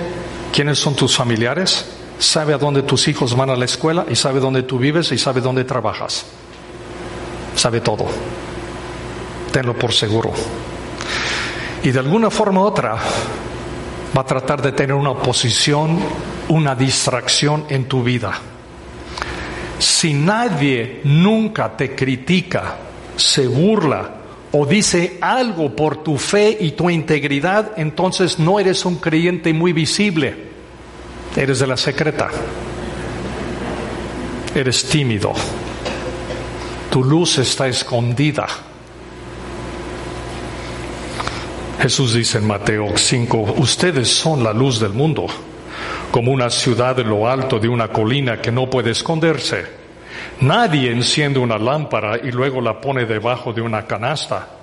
quiénes 0.51 0.79
son 0.79 0.95
tus 0.95 1.15
familiares, 1.15 1.85
sabe 2.17 2.53
a 2.53 2.57
dónde 2.57 2.81
tus 2.81 3.07
hijos 3.07 3.35
van 3.35 3.51
a 3.51 3.55
la 3.55 3.65
escuela 3.65 4.05
y 4.09 4.15
sabe 4.15 4.39
dónde 4.39 4.63
tú 4.63 4.79
vives 4.79 5.11
y 5.11 5.19
sabe 5.19 5.39
dónde 5.39 5.65
trabajas. 5.65 6.25
Sabe 7.59 7.81
todo. 7.81 8.05
Tenlo 9.51 9.77
por 9.77 9.91
seguro. 9.91 10.31
Y 11.83 11.91
de 11.91 11.99
alguna 11.99 12.29
forma 12.29 12.61
u 12.61 12.63
otra 12.63 12.97
va 14.15 14.21
a 14.21 14.25
tratar 14.25 14.61
de 14.61 14.71
tener 14.71 14.95
una 14.95 15.09
oposición, 15.09 15.99
una 16.47 16.73
distracción 16.73 17.65
en 17.67 17.83
tu 17.83 18.01
vida. 18.01 18.31
Si 19.77 20.13
nadie 20.13 21.01
nunca 21.03 21.75
te 21.75 21.93
critica, 21.93 22.77
se 23.17 23.45
burla 23.45 24.09
o 24.53 24.65
dice 24.65 25.17
algo 25.19 25.75
por 25.75 26.01
tu 26.01 26.17
fe 26.17 26.57
y 26.61 26.71
tu 26.71 26.89
integridad, 26.89 27.73
entonces 27.75 28.39
no 28.39 28.61
eres 28.61 28.85
un 28.85 28.95
creyente 28.95 29.51
muy 29.51 29.73
visible. 29.73 30.33
Eres 31.35 31.59
de 31.59 31.67
la 31.67 31.75
secreta. 31.75 32.29
Eres 34.55 34.85
tímido. 34.85 35.33
Tu 36.89 37.03
luz 37.03 37.37
está 37.37 37.67
escondida. 37.67 38.47
Jesús 41.81 42.13
dice 42.13 42.39
en 42.39 42.47
Mateo 42.47 42.97
5, 42.97 43.55
ustedes 43.57 44.09
son 44.09 44.43
la 44.43 44.51
luz 44.51 44.79
del 44.79 44.93
mundo 44.93 45.27
como 46.11 46.31
una 46.31 46.49
ciudad 46.49 46.99
en 46.99 47.09
lo 47.09 47.29
alto 47.29 47.59
de 47.59 47.69
una 47.69 47.89
colina 47.89 48.41
que 48.41 48.51
no 48.51 48.69
puede 48.69 48.91
esconderse. 48.91 49.65
Nadie 50.41 50.91
enciende 50.91 51.39
una 51.39 51.57
lámpara 51.57 52.17
y 52.17 52.31
luego 52.31 52.61
la 52.61 52.81
pone 52.81 53.05
debajo 53.05 53.53
de 53.53 53.61
una 53.61 53.85
canasta. 53.85 54.58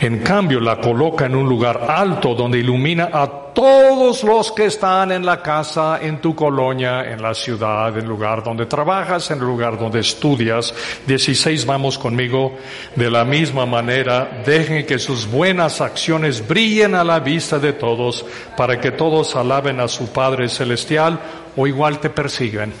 En 0.00 0.18
cambio, 0.18 0.60
la 0.60 0.80
coloca 0.80 1.26
en 1.26 1.34
un 1.34 1.48
lugar 1.48 1.86
alto 1.88 2.34
donde 2.34 2.58
ilumina 2.58 3.10
a 3.12 3.26
todos 3.54 4.24
los 4.24 4.50
que 4.52 4.66
están 4.66 5.12
en 5.12 5.24
la 5.24 5.40
casa, 5.40 6.00
en 6.02 6.20
tu 6.20 6.34
colonia, 6.34 7.04
en 7.04 7.22
la 7.22 7.32
ciudad, 7.34 7.96
en 7.96 8.04
el 8.04 8.08
lugar 8.08 8.42
donde 8.42 8.66
trabajas, 8.66 9.30
en 9.30 9.38
el 9.38 9.44
lugar 9.44 9.78
donde 9.78 10.00
estudias. 10.00 10.74
16, 11.06 11.64
vamos 11.64 11.96
conmigo. 11.98 12.56
De 12.96 13.10
la 13.10 13.24
misma 13.24 13.64
manera, 13.64 14.42
dejen 14.44 14.84
que 14.84 14.98
sus 14.98 15.30
buenas 15.30 15.80
acciones 15.80 16.46
brillen 16.46 16.94
a 16.94 17.04
la 17.04 17.20
vista 17.20 17.58
de 17.58 17.72
todos 17.72 18.26
para 18.56 18.80
que 18.80 18.90
todos 18.90 19.36
alaben 19.36 19.80
a 19.80 19.88
su 19.88 20.12
Padre 20.12 20.48
Celestial 20.48 21.20
o 21.56 21.66
igual 21.66 22.00
te 22.00 22.10
persiguen 22.10 22.72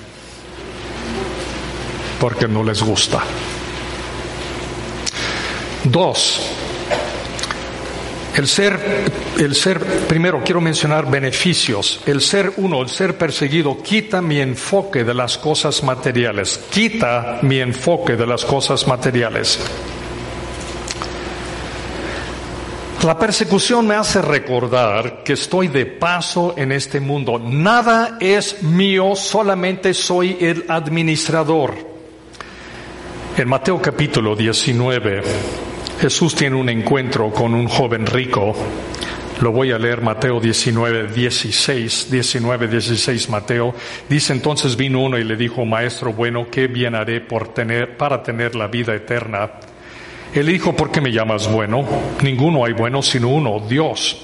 porque 2.24 2.48
no 2.48 2.64
les 2.64 2.82
gusta. 2.82 3.22
Dos, 5.84 6.53
el 8.36 8.48
ser, 8.48 8.80
el 9.38 9.54
ser, 9.54 9.80
primero 10.08 10.42
quiero 10.44 10.60
mencionar 10.60 11.08
beneficios. 11.08 12.00
El 12.04 12.20
ser 12.20 12.52
uno, 12.56 12.82
el 12.82 12.88
ser 12.88 13.16
perseguido, 13.16 13.80
quita 13.80 14.20
mi 14.20 14.40
enfoque 14.40 15.04
de 15.04 15.14
las 15.14 15.38
cosas 15.38 15.82
materiales. 15.84 16.64
Quita 16.70 17.38
mi 17.42 17.60
enfoque 17.60 18.16
de 18.16 18.26
las 18.26 18.44
cosas 18.44 18.86
materiales. 18.88 19.60
La 23.04 23.18
persecución 23.18 23.86
me 23.86 23.94
hace 23.94 24.22
recordar 24.22 25.22
que 25.22 25.34
estoy 25.34 25.68
de 25.68 25.84
paso 25.84 26.54
en 26.56 26.72
este 26.72 27.00
mundo. 27.00 27.38
Nada 27.38 28.16
es 28.18 28.62
mío, 28.62 29.14
solamente 29.14 29.92
soy 29.92 30.38
el 30.40 30.64
administrador. 30.68 31.74
En 33.36 33.48
Mateo 33.48 33.82
capítulo 33.82 34.34
19, 34.34 35.22
Jesús 36.00 36.34
tiene 36.34 36.56
un 36.56 36.68
encuentro 36.68 37.30
con 37.30 37.54
un 37.54 37.66
joven 37.68 38.06
rico. 38.06 38.54
Lo 39.40 39.52
voy 39.52 39.72
a 39.72 39.78
leer 39.78 40.00
Mateo 40.00 40.40
19, 40.40 41.08
16, 41.12 42.10
19, 42.10 42.68
16 42.68 43.28
Mateo. 43.30 43.74
Dice 44.08 44.32
entonces 44.32 44.76
vino 44.76 45.00
uno 45.02 45.18
y 45.18 45.24
le 45.24 45.36
dijo, 45.36 45.64
Maestro 45.64 46.12
bueno, 46.12 46.46
¿qué 46.50 46.66
bien 46.66 46.94
haré 46.94 47.20
por 47.20 47.48
tener, 47.48 47.96
para 47.96 48.22
tener 48.22 48.54
la 48.54 48.68
vida 48.68 48.94
eterna? 48.94 49.50
Él 50.32 50.46
dijo, 50.46 50.74
¿por 50.74 50.90
qué 50.90 51.00
me 51.00 51.12
llamas 51.12 51.50
bueno? 51.50 51.84
Ninguno 52.22 52.64
hay 52.64 52.72
bueno 52.72 53.02
sino 53.02 53.28
uno, 53.28 53.60
Dios. 53.60 54.20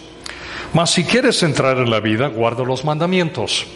Mas 0.72 0.90
si 0.90 1.04
quieres 1.04 1.42
entrar 1.42 1.78
en 1.78 1.90
la 1.90 2.00
vida, 2.00 2.28
guarda 2.28 2.64
los 2.64 2.84
mandamientos. 2.84 3.66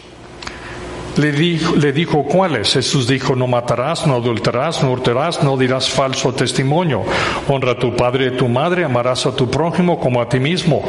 Le 1.16 1.30
dijo, 1.30 1.76
le 1.76 1.92
dijo, 1.92 2.24
¿cuáles? 2.24 2.72
Jesús 2.72 3.06
dijo, 3.06 3.36
no 3.36 3.46
matarás, 3.46 4.04
no 4.06 4.16
adulterarás, 4.16 4.82
no 4.82 4.90
hurtarás, 4.90 5.44
no 5.44 5.56
dirás 5.56 5.88
falso 5.88 6.32
testimonio. 6.32 7.02
Honra 7.48 7.72
a 7.72 7.78
tu 7.78 7.94
padre 7.94 8.24
y 8.24 8.28
a 8.34 8.36
tu 8.36 8.48
madre, 8.48 8.84
amarás 8.84 9.24
a 9.26 9.34
tu 9.34 9.48
prójimo 9.48 10.00
como 10.00 10.20
a 10.20 10.28
ti 10.28 10.40
mismo. 10.40 10.82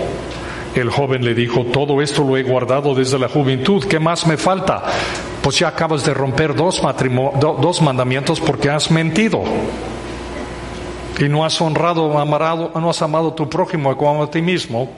El 0.73 0.89
joven 0.89 1.23
le 1.23 1.35
dijo, 1.35 1.65
todo 1.65 2.01
esto 2.01 2.23
lo 2.23 2.37
he 2.37 2.43
guardado 2.43 2.95
desde 2.95 3.19
la 3.19 3.29
juventud, 3.29 3.85
¿qué 3.85 3.99
más 3.99 4.25
me 4.25 4.35
falta? 4.35 4.83
Pues 5.41 5.59
ya 5.59 5.67
acabas 5.67 6.03
de 6.03 6.13
romper 6.13 6.55
dos, 6.55 6.81
dos 7.39 7.81
mandamientos 7.81 8.41
porque 8.41 8.69
has 8.69 8.89
mentido. 8.89 9.43
Y 11.19 11.29
no 11.29 11.45
has 11.45 11.61
honrado, 11.61 12.17
amarado, 12.17 12.71
no 12.75 12.89
has 12.89 13.01
amado 13.01 13.29
a 13.29 13.35
tu 13.35 13.47
prójimo 13.47 13.95
como 13.95 14.23
a 14.23 14.29
ti 14.29 14.41
mismo. 14.41 14.89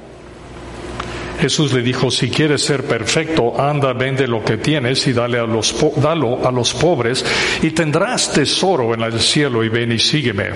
Jesús 1.40 1.72
le 1.72 1.82
dijo, 1.82 2.10
si 2.10 2.30
quieres 2.30 2.64
ser 2.64 2.84
perfecto, 2.84 3.60
anda, 3.60 3.94
vende 3.94 4.28
lo 4.28 4.44
que 4.44 4.58
tienes 4.58 5.06
y 5.08 5.14
dale 5.14 5.38
a 5.38 5.46
los, 5.46 5.76
dalo 5.98 6.46
a 6.46 6.52
los 6.52 6.74
pobres 6.74 7.24
y 7.62 7.72
tendrás 7.72 8.32
tesoro 8.32 8.94
en 8.94 9.02
el 9.02 9.20
cielo 9.20 9.64
y 9.64 9.70
ven 9.70 9.92
y 9.92 10.00
sígueme. 10.00 10.50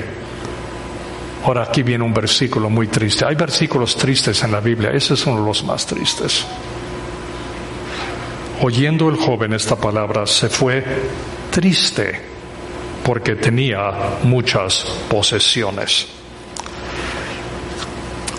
Ahora 1.43 1.63
aquí 1.63 1.83
viene 1.83 2.03
un 2.03 2.13
versículo 2.13 2.69
muy 2.69 2.87
triste. 2.87 3.25
Hay 3.25 3.35
versículos 3.35 3.95
tristes 3.95 4.43
en 4.43 4.51
la 4.51 4.59
Biblia, 4.59 4.91
ese 4.91 5.13
es 5.13 5.25
uno 5.25 5.39
de 5.39 5.45
los 5.45 5.63
más 5.63 5.85
tristes. 5.85 6.45
Oyendo 8.61 9.09
el 9.09 9.15
joven 9.15 9.53
esta 9.53 9.75
palabra, 9.75 10.25
se 10.25 10.49
fue 10.49 10.83
triste 11.51 12.21
porque 13.03 13.35
tenía 13.35 14.19
muchas 14.23 14.85
posesiones. 15.09 16.07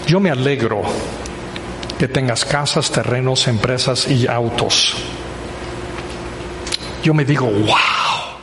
Yo 0.06 0.20
me 0.20 0.30
alegro 0.30 0.82
que 2.02 2.08
tengas 2.08 2.44
casas, 2.44 2.90
terrenos, 2.90 3.46
empresas 3.46 4.08
y 4.08 4.26
autos. 4.26 4.96
Yo 7.04 7.14
me 7.14 7.24
digo, 7.24 7.46
wow, 7.46 8.40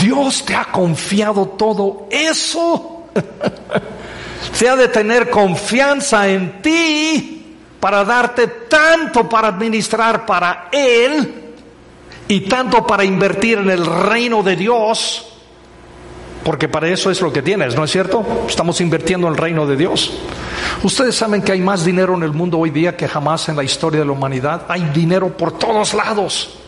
Dios 0.00 0.46
te 0.46 0.54
ha 0.54 0.64
confiado 0.72 1.46
todo 1.58 2.08
eso. 2.10 3.08
Se 4.54 4.66
ha 4.66 4.76
de 4.76 4.88
tener 4.88 5.28
confianza 5.28 6.26
en 6.26 6.62
ti 6.62 7.58
para 7.78 8.02
darte 8.02 8.46
tanto 8.46 9.28
para 9.28 9.48
administrar 9.48 10.24
para 10.24 10.70
Él 10.72 11.52
y 12.26 12.40
tanto 12.48 12.86
para 12.86 13.04
invertir 13.04 13.58
en 13.58 13.68
el 13.68 13.84
reino 13.84 14.42
de 14.42 14.56
Dios 14.56 15.33
porque 16.44 16.68
para 16.68 16.88
eso 16.88 17.10
es 17.10 17.20
lo 17.22 17.32
que 17.32 17.42
tienes, 17.42 17.74
¿no 17.74 17.84
es 17.84 17.90
cierto? 17.90 18.44
Estamos 18.46 18.80
invirtiendo 18.82 19.26
en 19.26 19.32
el 19.32 19.38
reino 19.38 19.66
de 19.66 19.76
Dios. 19.76 20.12
Ustedes 20.82 21.14
saben 21.14 21.40
que 21.40 21.52
hay 21.52 21.60
más 21.60 21.84
dinero 21.84 22.14
en 22.14 22.22
el 22.22 22.32
mundo 22.32 22.58
hoy 22.58 22.70
día 22.70 22.96
que 22.96 23.08
jamás 23.08 23.48
en 23.48 23.56
la 23.56 23.64
historia 23.64 24.00
de 24.00 24.06
la 24.06 24.12
humanidad. 24.12 24.66
Hay 24.68 24.82
dinero 24.92 25.34
por 25.36 25.58
todos 25.58 25.94
lados. 25.94 26.58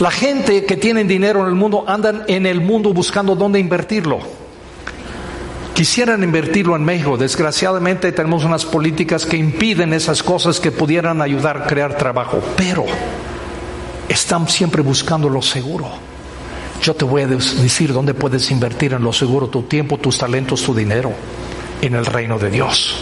La 0.00 0.10
gente 0.10 0.64
que 0.64 0.76
tiene 0.76 1.04
dinero 1.04 1.42
en 1.42 1.48
el 1.48 1.54
mundo 1.54 1.84
andan 1.86 2.24
en 2.26 2.46
el 2.46 2.62
mundo 2.62 2.94
buscando 2.94 3.34
dónde 3.34 3.58
invertirlo. 3.58 4.20
Quisieran 5.74 6.22
invertirlo 6.22 6.74
en 6.74 6.84
México. 6.84 7.18
Desgraciadamente 7.18 8.12
tenemos 8.12 8.44
unas 8.44 8.64
políticas 8.64 9.26
que 9.26 9.36
impiden 9.36 9.92
esas 9.92 10.22
cosas 10.22 10.58
que 10.58 10.72
pudieran 10.72 11.20
ayudar 11.20 11.58
a 11.58 11.66
crear 11.66 11.98
trabajo. 11.98 12.42
Pero 12.56 12.86
están 14.08 14.48
siempre 14.48 14.80
buscando 14.80 15.28
lo 15.28 15.42
seguro. 15.42 16.05
Yo 16.86 16.94
te 16.94 17.04
voy 17.04 17.22
a 17.22 17.26
decir 17.26 17.92
dónde 17.92 18.14
puedes 18.14 18.48
invertir 18.52 18.92
en 18.92 19.02
lo 19.02 19.12
seguro 19.12 19.48
tu 19.48 19.64
tiempo, 19.64 19.98
tus 19.98 20.18
talentos, 20.18 20.62
tu 20.62 20.72
dinero, 20.72 21.12
en 21.82 21.96
el 21.96 22.06
reino 22.06 22.38
de 22.38 22.48
Dios. 22.48 22.94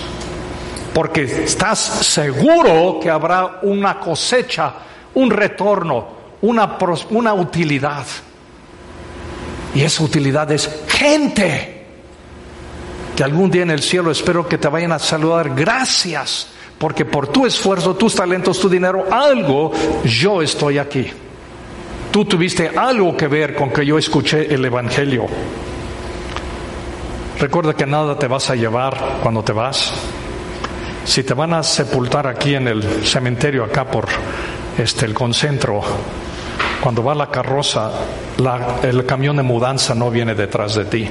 Porque 0.94 1.24
estás 1.24 1.80
seguro 1.80 2.98
que 2.98 3.10
habrá 3.10 3.58
una 3.60 4.00
cosecha, 4.00 4.72
un 5.12 5.30
retorno, 5.30 6.08
una, 6.40 6.78
una 7.10 7.34
utilidad. 7.34 8.06
Y 9.74 9.82
esa 9.82 10.02
utilidad 10.02 10.50
es 10.50 10.86
gente 10.88 11.84
que 13.14 13.22
algún 13.22 13.50
día 13.50 13.64
en 13.64 13.70
el 13.70 13.82
cielo 13.82 14.10
espero 14.10 14.48
que 14.48 14.56
te 14.56 14.68
vayan 14.68 14.92
a 14.92 14.98
saludar. 14.98 15.54
Gracias, 15.54 16.46
porque 16.78 17.04
por 17.04 17.28
tu 17.28 17.44
esfuerzo, 17.44 17.94
tus 17.94 18.14
talentos, 18.14 18.58
tu 18.58 18.70
dinero, 18.70 19.04
algo, 19.10 19.72
yo 20.06 20.40
estoy 20.40 20.78
aquí. 20.78 21.10
Tú 22.14 22.24
tuviste 22.24 22.68
algo 22.68 23.16
que 23.16 23.26
ver 23.26 23.56
con 23.56 23.70
que 23.70 23.84
yo 23.84 23.98
escuché 23.98 24.54
el 24.54 24.64
Evangelio. 24.64 25.26
Recuerda 27.40 27.74
que 27.74 27.86
nada 27.86 28.16
te 28.16 28.28
vas 28.28 28.50
a 28.50 28.54
llevar 28.54 29.18
cuando 29.20 29.42
te 29.42 29.52
vas. 29.52 29.92
Si 31.04 31.24
te 31.24 31.34
van 31.34 31.54
a 31.54 31.64
sepultar 31.64 32.28
aquí 32.28 32.54
en 32.54 32.68
el 32.68 33.04
cementerio, 33.04 33.64
acá 33.64 33.90
por 33.90 34.06
este, 34.78 35.06
el 35.06 35.12
concentro, 35.12 35.82
cuando 36.80 37.02
va 37.02 37.16
la 37.16 37.32
carroza, 37.32 37.90
el 38.84 39.04
camión 39.06 39.36
de 39.36 39.42
mudanza 39.42 39.92
no 39.92 40.08
viene 40.08 40.36
detrás 40.36 40.76
de 40.76 40.84
ti. 40.84 41.10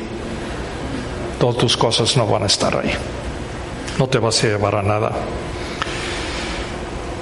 Todas 1.37 1.57
tus 1.57 1.75
cosas 1.75 2.15
no 2.15 2.27
van 2.27 2.43
a 2.43 2.45
estar 2.45 2.77
ahí. 2.77 2.93
No 3.99 4.07
te 4.07 4.19
vas 4.19 4.41
a 4.41 4.47
llevar 4.47 4.75
a 4.75 4.81
nada. 4.81 5.11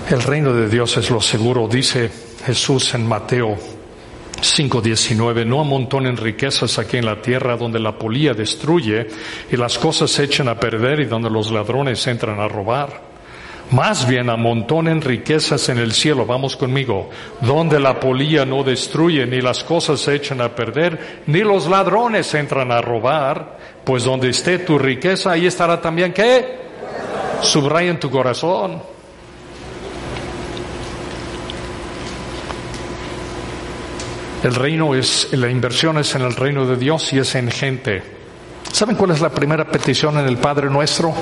El 0.07 0.21
reino 0.21 0.53
de 0.53 0.69
Dios 0.69 0.97
es 0.97 1.09
lo 1.09 1.19
seguro, 1.19 1.67
dice 1.67 2.29
Jesús 2.45 2.93
en 2.95 3.07
Mateo 3.07 3.57
5:19, 4.41 5.45
no 5.45 5.61
amontonen 5.61 6.17
riquezas 6.17 6.79
aquí 6.79 6.97
en 6.97 7.05
la 7.05 7.21
tierra 7.21 7.55
donde 7.55 7.79
la 7.79 7.97
polía 7.97 8.33
destruye 8.33 9.07
y 9.51 9.57
las 9.57 9.77
cosas 9.77 10.09
se 10.09 10.23
echan 10.23 10.47
a 10.47 10.59
perder 10.59 11.01
y 11.01 11.05
donde 11.05 11.29
los 11.29 11.51
ladrones 11.51 12.05
entran 12.07 12.39
a 12.39 12.47
robar. 12.47 13.11
Más 13.71 14.05
bien 14.05 14.29
amontonen 14.29 15.01
riquezas 15.01 15.69
en 15.69 15.77
el 15.77 15.93
cielo, 15.93 16.25
vamos 16.25 16.57
conmigo, 16.57 17.09
donde 17.39 17.79
la 17.79 17.99
polía 17.99 18.45
no 18.45 18.63
destruye, 18.63 19.25
ni 19.25 19.39
las 19.39 19.63
cosas 19.63 20.01
se 20.01 20.15
echan 20.15 20.41
a 20.41 20.49
perder, 20.49 21.21
ni 21.27 21.39
los 21.39 21.67
ladrones 21.67 22.33
entran 22.33 22.69
a 22.71 22.81
robar, 22.81 23.57
pues 23.85 24.03
donde 24.03 24.29
esté 24.29 24.59
tu 24.59 24.77
riqueza, 24.77 25.31
ahí 25.31 25.45
estará 25.45 25.79
también 25.79 26.11
qué? 26.11 26.59
Subraya 27.41 27.91
en 27.91 27.99
tu 27.99 28.11
corazón. 28.11 28.81
El 34.43 34.55
reino 34.55 34.95
es, 34.95 35.29
la 35.33 35.49
inversión 35.49 35.99
es 35.99 36.15
en 36.15 36.23
el 36.23 36.35
reino 36.35 36.65
de 36.65 36.75
Dios 36.75 37.13
y 37.13 37.19
es 37.19 37.35
en 37.35 37.51
gente. 37.51 38.01
¿Saben 38.71 38.95
cuál 38.95 39.11
es 39.11 39.21
la 39.21 39.29
primera 39.29 39.65
petición 39.65 40.17
en 40.17 40.25
el 40.25 40.37
Padre 40.37 40.67
nuestro? 40.67 41.13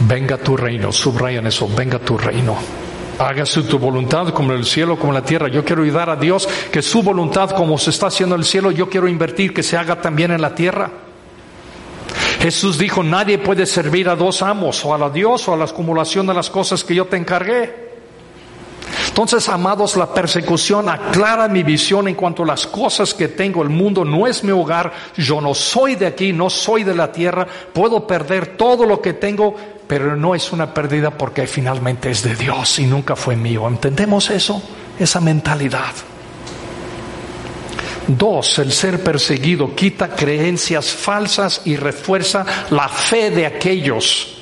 Venga 0.00 0.38
tu 0.38 0.56
reino, 0.56 0.90
subrayan 0.90 1.46
eso, 1.46 1.68
venga 1.68 1.98
tu 1.98 2.16
reino. 2.16 2.56
Hágase 3.18 3.62
tu 3.62 3.78
voluntad 3.78 4.28
como 4.30 4.52
en 4.52 4.60
el 4.60 4.64
cielo, 4.64 4.98
como 4.98 5.12
en 5.12 5.20
la 5.20 5.24
tierra. 5.24 5.48
Yo 5.48 5.64
quiero 5.64 5.82
ayudar 5.82 6.08
a 6.08 6.16
Dios 6.16 6.48
que 6.72 6.80
su 6.80 7.02
voluntad, 7.02 7.50
como 7.50 7.76
se 7.76 7.90
está 7.90 8.06
haciendo 8.06 8.34
en 8.34 8.40
el 8.40 8.46
cielo, 8.46 8.70
yo 8.70 8.88
quiero 8.88 9.06
invertir 9.06 9.52
que 9.52 9.62
se 9.62 9.76
haga 9.76 10.00
también 10.00 10.30
en 10.30 10.40
la 10.40 10.54
tierra. 10.54 10.90
Jesús 12.40 12.78
dijo, 12.78 13.02
nadie 13.02 13.38
puede 13.38 13.66
servir 13.66 14.08
a 14.08 14.16
dos 14.16 14.42
amos, 14.42 14.82
o 14.84 14.94
a 14.94 14.98
la 14.98 15.10
Dios 15.10 15.46
o 15.48 15.54
a 15.54 15.56
la 15.58 15.64
acumulación 15.64 16.26
de 16.26 16.34
las 16.34 16.48
cosas 16.48 16.82
que 16.82 16.94
yo 16.94 17.04
te 17.04 17.16
encargué. 17.18 17.83
Entonces, 19.14 19.48
amados, 19.48 19.96
la 19.96 20.12
persecución 20.12 20.88
aclara 20.88 21.46
mi 21.46 21.62
visión 21.62 22.08
en 22.08 22.16
cuanto 22.16 22.42
a 22.42 22.46
las 22.46 22.66
cosas 22.66 23.14
que 23.14 23.28
tengo. 23.28 23.62
El 23.62 23.68
mundo 23.68 24.04
no 24.04 24.26
es 24.26 24.42
mi 24.42 24.50
hogar, 24.50 24.92
yo 25.16 25.40
no 25.40 25.54
soy 25.54 25.94
de 25.94 26.06
aquí, 26.06 26.32
no 26.32 26.50
soy 26.50 26.82
de 26.82 26.96
la 26.96 27.12
tierra, 27.12 27.46
puedo 27.72 28.08
perder 28.08 28.56
todo 28.56 28.84
lo 28.84 29.00
que 29.00 29.12
tengo, 29.12 29.54
pero 29.86 30.16
no 30.16 30.34
es 30.34 30.50
una 30.50 30.74
pérdida 30.74 31.12
porque 31.12 31.46
finalmente 31.46 32.10
es 32.10 32.24
de 32.24 32.34
Dios 32.34 32.80
y 32.80 32.86
nunca 32.86 33.14
fue 33.14 33.36
mío. 33.36 33.68
¿Entendemos 33.68 34.30
eso? 34.30 34.60
Esa 34.98 35.20
mentalidad. 35.20 35.92
Dos, 38.08 38.58
el 38.58 38.72
ser 38.72 39.00
perseguido 39.00 39.76
quita 39.76 40.08
creencias 40.08 40.86
falsas 40.86 41.62
y 41.66 41.76
refuerza 41.76 42.44
la 42.70 42.88
fe 42.88 43.30
de 43.30 43.46
aquellos 43.46 44.38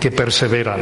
que 0.00 0.10
perseveran. 0.10 0.80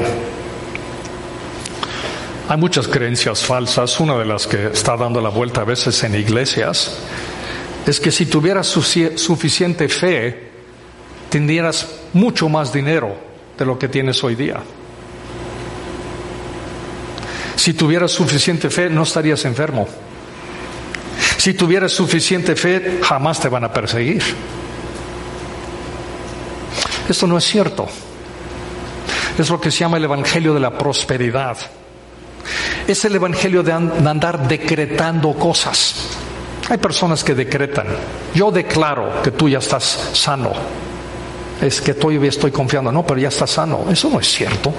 Hay 2.48 2.58
muchas 2.58 2.88
creencias 2.88 3.42
falsas. 3.42 3.98
Una 4.00 4.18
de 4.18 4.26
las 4.26 4.46
que 4.46 4.66
está 4.66 4.96
dando 4.96 5.20
la 5.20 5.30
vuelta 5.30 5.62
a 5.62 5.64
veces 5.64 6.02
en 6.04 6.14
iglesias 6.14 6.98
es 7.86 8.00
que 8.00 8.10
si 8.10 8.26
tuvieras 8.26 8.66
suficiente 8.66 9.88
fe, 9.88 10.50
tendrías 11.30 11.88
mucho 12.12 12.48
más 12.48 12.72
dinero 12.72 13.16
de 13.58 13.64
lo 13.64 13.78
que 13.78 13.88
tienes 13.88 14.22
hoy 14.22 14.34
día. 14.34 14.60
Si 17.56 17.72
tuvieras 17.72 18.12
suficiente 18.12 18.68
fe, 18.68 18.90
no 18.90 19.04
estarías 19.04 19.44
enfermo. 19.46 19.88
Si 21.38 21.54
tuvieras 21.54 21.92
suficiente 21.92 22.56
fe, 22.56 23.00
jamás 23.02 23.40
te 23.40 23.48
van 23.48 23.64
a 23.64 23.72
perseguir. 23.72 24.22
Esto 27.08 27.26
no 27.26 27.38
es 27.38 27.44
cierto. 27.44 27.86
Es 29.38 29.48
lo 29.48 29.60
que 29.60 29.70
se 29.70 29.78
llama 29.78 29.96
el 29.96 30.04
Evangelio 30.04 30.52
de 30.52 30.60
la 30.60 30.76
Prosperidad. 30.76 31.56
Es 32.86 33.04
el 33.04 33.14
Evangelio 33.16 33.62
de 33.62 33.72
andar 33.72 34.48
decretando 34.48 35.32
cosas. 35.34 36.08
Hay 36.68 36.78
personas 36.78 37.22
que 37.22 37.34
decretan. 37.34 37.86
Yo 38.34 38.50
declaro 38.50 39.22
que 39.22 39.30
tú 39.30 39.48
ya 39.48 39.58
estás 39.58 40.10
sano. 40.14 40.52
Es 41.60 41.80
que 41.80 41.94
todavía 41.94 42.28
estoy 42.28 42.50
confiando. 42.50 42.90
No, 42.90 43.06
pero 43.06 43.20
ya 43.20 43.28
estás 43.28 43.50
sano. 43.50 43.86
Eso 43.90 44.08
no 44.08 44.18
es 44.18 44.28
cierto. 44.28 44.72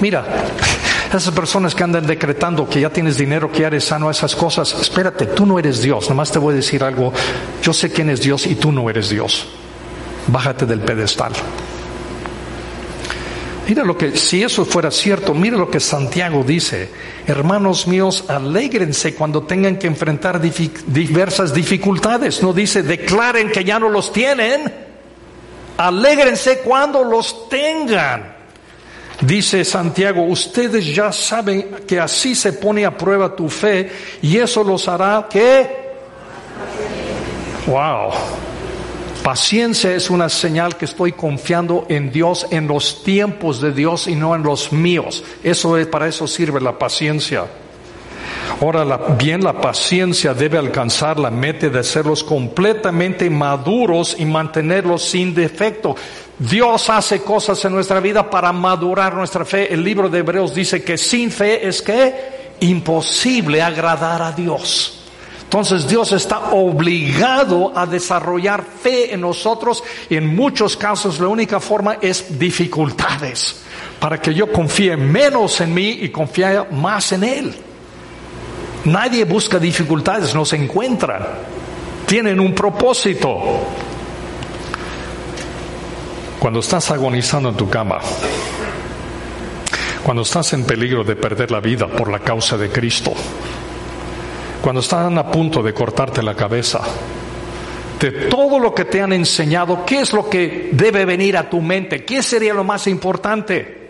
Mira, 0.00 0.24
esas 1.12 1.34
personas 1.34 1.74
que 1.74 1.82
andan 1.82 2.06
decretando 2.06 2.68
que 2.68 2.80
ya 2.80 2.90
tienes 2.90 3.16
dinero, 3.16 3.50
que 3.50 3.60
ya 3.60 3.66
eres 3.66 3.84
sano, 3.84 4.10
esas 4.10 4.34
cosas, 4.34 4.74
espérate, 4.80 5.26
tú 5.26 5.46
no 5.46 5.58
eres 5.58 5.82
Dios. 5.82 6.08
Nomás 6.08 6.30
te 6.30 6.38
voy 6.38 6.54
a 6.54 6.56
decir 6.56 6.82
algo. 6.82 7.12
Yo 7.62 7.72
sé 7.72 7.90
quién 7.90 8.08
es 8.10 8.20
Dios 8.20 8.46
y 8.46 8.54
tú 8.54 8.72
no 8.72 8.88
eres 8.88 9.10
Dios. 9.10 9.46
Bájate 10.28 10.66
del 10.66 10.80
pedestal. 10.80 11.32
Mira 13.68 13.84
lo 13.84 13.96
que, 13.96 14.16
si 14.16 14.42
eso 14.42 14.64
fuera 14.64 14.90
cierto, 14.90 15.34
mira 15.34 15.56
lo 15.56 15.70
que 15.70 15.78
Santiago 15.78 16.42
dice. 16.42 16.90
Hermanos 17.26 17.86
míos, 17.86 18.24
alégrense 18.28 19.14
cuando 19.14 19.44
tengan 19.44 19.78
que 19.78 19.86
enfrentar 19.86 20.40
diversas 20.40 21.54
dificultades. 21.54 22.42
No 22.42 22.52
dice, 22.52 22.82
declaren 22.82 23.50
que 23.52 23.64
ya 23.64 23.78
no 23.78 23.88
los 23.88 24.12
tienen. 24.12 24.72
Alégrense 25.76 26.58
cuando 26.58 27.04
los 27.04 27.48
tengan. 27.48 28.34
Dice 29.20 29.64
Santiago, 29.64 30.24
ustedes 30.24 30.92
ya 30.92 31.12
saben 31.12 31.76
que 31.86 32.00
así 32.00 32.34
se 32.34 32.54
pone 32.54 32.84
a 32.84 32.96
prueba 32.96 33.36
tu 33.36 33.48
fe 33.48 33.90
y 34.20 34.38
eso 34.38 34.64
los 34.64 34.88
hará 34.88 35.28
que... 35.30 35.82
Wow. 37.66 38.12
Paciencia 39.22 39.94
es 39.94 40.10
una 40.10 40.28
señal 40.28 40.76
que 40.76 40.84
estoy 40.84 41.12
confiando 41.12 41.86
en 41.88 42.10
Dios, 42.10 42.46
en 42.50 42.66
los 42.66 43.04
tiempos 43.04 43.60
de 43.60 43.70
Dios 43.70 44.08
y 44.08 44.16
no 44.16 44.34
en 44.34 44.42
los 44.42 44.72
míos. 44.72 45.22
Eso 45.44 45.78
es, 45.78 45.86
para 45.86 46.08
eso 46.08 46.26
sirve 46.26 46.60
la 46.60 46.76
paciencia. 46.76 47.46
Ahora, 48.60 48.84
bien 49.16 49.44
la 49.44 49.60
paciencia 49.60 50.34
debe 50.34 50.58
alcanzar 50.58 51.20
la 51.20 51.30
meta 51.30 51.68
de 51.68 51.78
hacerlos 51.78 52.24
completamente 52.24 53.30
maduros 53.30 54.16
y 54.18 54.24
mantenerlos 54.24 55.04
sin 55.04 55.32
defecto. 55.32 55.94
Dios 56.36 56.90
hace 56.90 57.22
cosas 57.22 57.64
en 57.64 57.74
nuestra 57.74 58.00
vida 58.00 58.28
para 58.28 58.52
madurar 58.52 59.14
nuestra 59.14 59.44
fe. 59.44 59.72
El 59.72 59.84
libro 59.84 60.08
de 60.08 60.18
Hebreos 60.18 60.52
dice 60.52 60.82
que 60.82 60.98
sin 60.98 61.30
fe 61.30 61.66
es 61.66 61.80
que 61.80 62.56
imposible 62.58 63.62
agradar 63.62 64.20
a 64.20 64.32
Dios. 64.32 65.01
Entonces 65.52 65.86
Dios 65.86 66.10
está 66.12 66.52
obligado 66.52 67.76
a 67.76 67.84
desarrollar 67.84 68.64
fe 68.64 69.12
en 69.12 69.20
nosotros 69.20 69.84
y 70.08 70.16
en 70.16 70.34
muchos 70.34 70.78
casos 70.78 71.20
la 71.20 71.28
única 71.28 71.60
forma 71.60 71.98
es 72.00 72.38
dificultades 72.38 73.62
para 74.00 74.18
que 74.18 74.32
yo 74.32 74.50
confíe 74.50 74.96
menos 74.96 75.60
en 75.60 75.74
mí 75.74 75.90
y 76.00 76.08
confíe 76.08 76.64
más 76.70 77.12
en 77.12 77.24
Él. 77.24 77.54
Nadie 78.86 79.26
busca 79.26 79.58
dificultades, 79.58 80.34
no 80.34 80.46
se 80.46 80.56
encuentran. 80.56 81.22
Tienen 82.06 82.40
un 82.40 82.54
propósito. 82.54 83.38
Cuando 86.38 86.60
estás 86.60 86.90
agonizando 86.92 87.50
en 87.50 87.56
tu 87.56 87.68
cama, 87.68 87.98
cuando 90.02 90.22
estás 90.22 90.54
en 90.54 90.64
peligro 90.64 91.04
de 91.04 91.14
perder 91.14 91.50
la 91.50 91.60
vida 91.60 91.88
por 91.88 92.10
la 92.10 92.20
causa 92.20 92.56
de 92.56 92.70
Cristo, 92.70 93.12
cuando 94.62 94.80
están 94.80 95.18
a 95.18 95.26
punto 95.26 95.62
de 95.62 95.74
cortarte 95.74 96.22
la 96.22 96.34
cabeza, 96.34 96.80
de 98.00 98.10
todo 98.28 98.58
lo 98.58 98.74
que 98.74 98.84
te 98.84 99.02
han 99.02 99.12
enseñado, 99.12 99.84
¿qué 99.84 100.00
es 100.00 100.12
lo 100.12 100.30
que 100.30 100.70
debe 100.72 101.04
venir 101.04 101.36
a 101.36 101.50
tu 101.50 101.60
mente? 101.60 102.04
¿Qué 102.04 102.22
sería 102.22 102.54
lo 102.54 102.64
más 102.64 102.86
importante? 102.86 103.82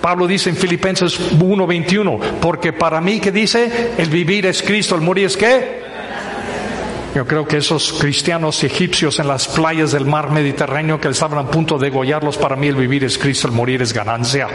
Pablo 0.00 0.26
dice 0.26 0.50
en 0.50 0.56
Filipenses 0.56 1.18
1:21, 1.32 2.40
porque 2.40 2.72
para 2.72 3.00
mí 3.00 3.20
que 3.20 3.32
dice, 3.32 3.92
el 3.98 4.08
vivir 4.08 4.46
es 4.46 4.62
Cristo, 4.62 4.94
el 4.94 5.00
morir 5.00 5.26
es 5.26 5.36
qué? 5.36 5.86
Yo 7.14 7.26
creo 7.26 7.46
que 7.46 7.56
esos 7.56 7.94
cristianos 7.94 8.62
egipcios 8.62 9.18
en 9.18 9.28
las 9.28 9.48
playas 9.48 9.92
del 9.92 10.04
mar 10.04 10.30
Mediterráneo 10.30 11.00
que 11.00 11.08
estaban 11.08 11.38
a 11.38 11.50
punto 11.50 11.78
de 11.78 11.86
degollarlos, 11.86 12.36
para 12.36 12.56
mí 12.56 12.66
el 12.66 12.76
vivir 12.76 13.04
es 13.04 13.16
Cristo, 13.16 13.48
el 13.48 13.54
morir 13.54 13.80
es 13.80 13.92
ganancia. 13.92 14.48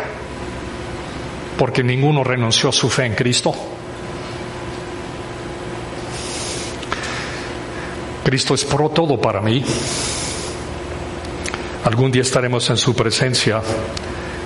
Porque 1.58 1.84
ninguno 1.84 2.24
renunció 2.24 2.70
a 2.70 2.72
su 2.72 2.90
fe 2.90 3.06
en 3.06 3.16
Cristo. 3.16 3.54
Cristo 8.32 8.54
es 8.54 8.63
pro 8.63 8.88
todo 8.88 9.20
para 9.20 9.41
mí. 9.41 9.62
Algún 11.84 12.13
día 12.13 12.22
estaremos 12.22 12.70
en 12.70 12.78
su 12.78 12.96
presencia. 12.96 13.62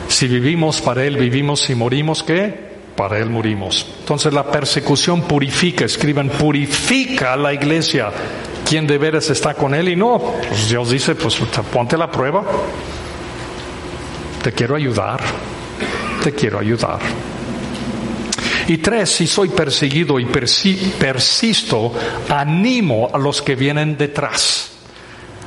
Si 0.07 0.27
vivimos 0.27 0.81
para 0.81 1.03
Él, 1.03 1.17
vivimos. 1.17 1.61
Si 1.61 1.75
morimos, 1.75 2.23
¿qué? 2.23 2.51
Para 2.95 3.19
Él 3.19 3.29
morimos. 3.29 3.85
Entonces 3.99 4.33
la 4.33 4.43
persecución 4.49 5.21
purifica, 5.21 5.85
escriban, 5.85 6.29
purifica 6.29 7.33
a 7.33 7.37
la 7.37 7.53
iglesia. 7.53 8.09
¿Quién 8.67 8.87
de 8.87 8.97
veras 8.97 9.29
está 9.29 9.53
con 9.53 9.75
Él 9.75 9.89
y 9.89 9.95
no? 9.95 10.17
Pues 10.49 10.67
Dios 10.67 10.89
dice, 10.89 11.13
pues 11.13 11.35
ponte 11.71 11.95
la 11.95 12.09
prueba. 12.09 12.43
Te 14.41 14.51
quiero 14.51 14.75
ayudar. 14.75 15.19
Te 16.23 16.33
quiero 16.33 16.57
ayudar. 16.57 17.01
Y 18.67 18.77
tres, 18.77 19.11
si 19.11 19.27
soy 19.27 19.49
perseguido 19.49 20.19
y 20.19 20.25
persisto, 20.25 21.93
animo 22.29 23.09
a 23.13 23.17
los 23.17 23.41
que 23.41 23.55
vienen 23.55 23.95
detrás. 23.95 24.71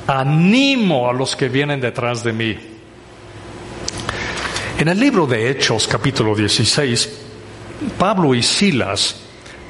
Animo 0.07 1.11
a 1.11 1.13
los 1.13 1.35
que 1.35 1.49
vienen 1.49 1.81
detrás 1.81 2.23
de 2.23 2.33
mí. 2.33 2.57
En 4.79 4.87
el 4.87 5.01
libro 5.01 5.27
de 5.27 5.51
Hechos, 5.51 5.89
capítulo 5.89 6.37
16, 6.37 7.09
Pablo 7.99 8.35
y 8.35 8.43
Silas 8.43 9.17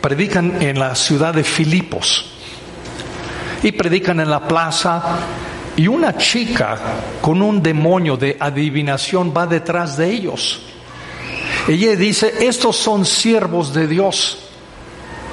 predican 0.02 0.60
en 0.60 0.78
la 0.78 0.94
ciudad 0.94 1.32
de 1.32 1.42
Filipos 1.42 2.26
y 3.62 3.72
predican 3.72 4.20
en 4.20 4.28
la 4.28 4.46
plaza 4.46 5.20
y 5.76 5.88
una 5.88 6.16
chica 6.18 6.78
con 7.20 7.40
un 7.40 7.62
demonio 7.62 8.16
de 8.16 8.36
adivinación 8.38 9.32
va 9.34 9.46
detrás 9.46 9.96
de 9.96 10.10
ellos. 10.10 10.60
Ella 11.68 11.94
dice, 11.96 12.34
estos 12.40 12.76
son 12.76 13.04
siervos 13.04 13.74
de 13.74 13.86
Dios. 13.86 14.38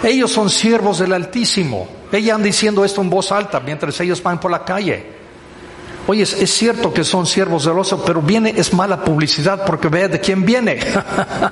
Ellos 0.04 0.32
son 0.32 0.50
siervos 0.50 1.00
del 1.00 1.14
Altísimo. 1.14 1.88
Ella 2.12 2.36
anda 2.36 2.46
diciendo 2.46 2.84
esto 2.84 3.02
en 3.02 3.10
voz 3.10 3.32
alta 3.32 3.60
mientras 3.62 4.00
ellos 4.02 4.22
van 4.22 4.40
por 4.40 4.52
la 4.52 4.64
calle. 4.64 5.16
Oye, 6.08 6.22
es, 6.22 6.54
cierto 6.54 6.94
que 6.94 7.04
son 7.04 7.26
siervos 7.26 7.66
del 7.66 7.80
oso, 7.80 8.04
pero 8.06 8.22
viene, 8.22 8.54
es 8.56 8.74
mala 8.74 9.04
publicidad 9.04 9.66
porque 9.66 9.88
ve 9.88 10.08
de 10.08 10.20
quién 10.20 10.46
viene. 10.46 10.78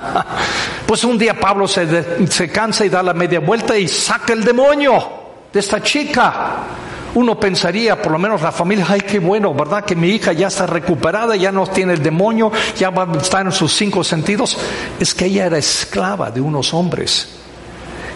pues 0.86 1.04
un 1.06 1.17
día 1.17 1.39
Pablo 1.39 1.67
se, 1.67 2.28
se 2.28 2.50
cansa 2.50 2.86
y 2.86 2.89
da 2.89 3.02
la 3.02 3.13
media 3.13 3.39
vuelta 3.39 3.76
y 3.78 3.88
saca 3.88 4.34
el 4.34 4.43
demonio 4.43 5.24
de 5.52 5.60
esta 5.60 5.82
chica 5.82 6.83
uno 7.15 7.39
pensaría, 7.39 8.02
por 8.02 8.12
lo 8.12 8.17
menos 8.17 8.41
la 8.41 8.52
familia, 8.52 8.86
ay, 8.89 9.02
qué 9.02 9.19
bueno, 9.19 9.54
¿verdad? 9.54 9.86
Que 9.86 9.95
mi 9.95 10.10
hija 10.10 10.34
ya 10.34 10.47
está 10.47 10.65
recuperada, 10.65 11.36
ya 11.36 11.52
no 11.52 11.67
tiene 11.67 11.93
el 11.93 12.02
demonio, 12.02 12.52
ya 12.78 12.89
va 12.89 13.04
a 13.04 13.17
estar 13.17 13.45
en 13.45 13.52
sus 13.52 13.73
cinco 13.73 14.04
sentidos. 14.04 14.58
Es 14.99 15.13
que 15.13 15.26
ella 15.26 15.45
era 15.45 15.58
esclava 15.58 16.32
de 16.32 16.41
unos 16.41 16.73
hombres 16.73 17.39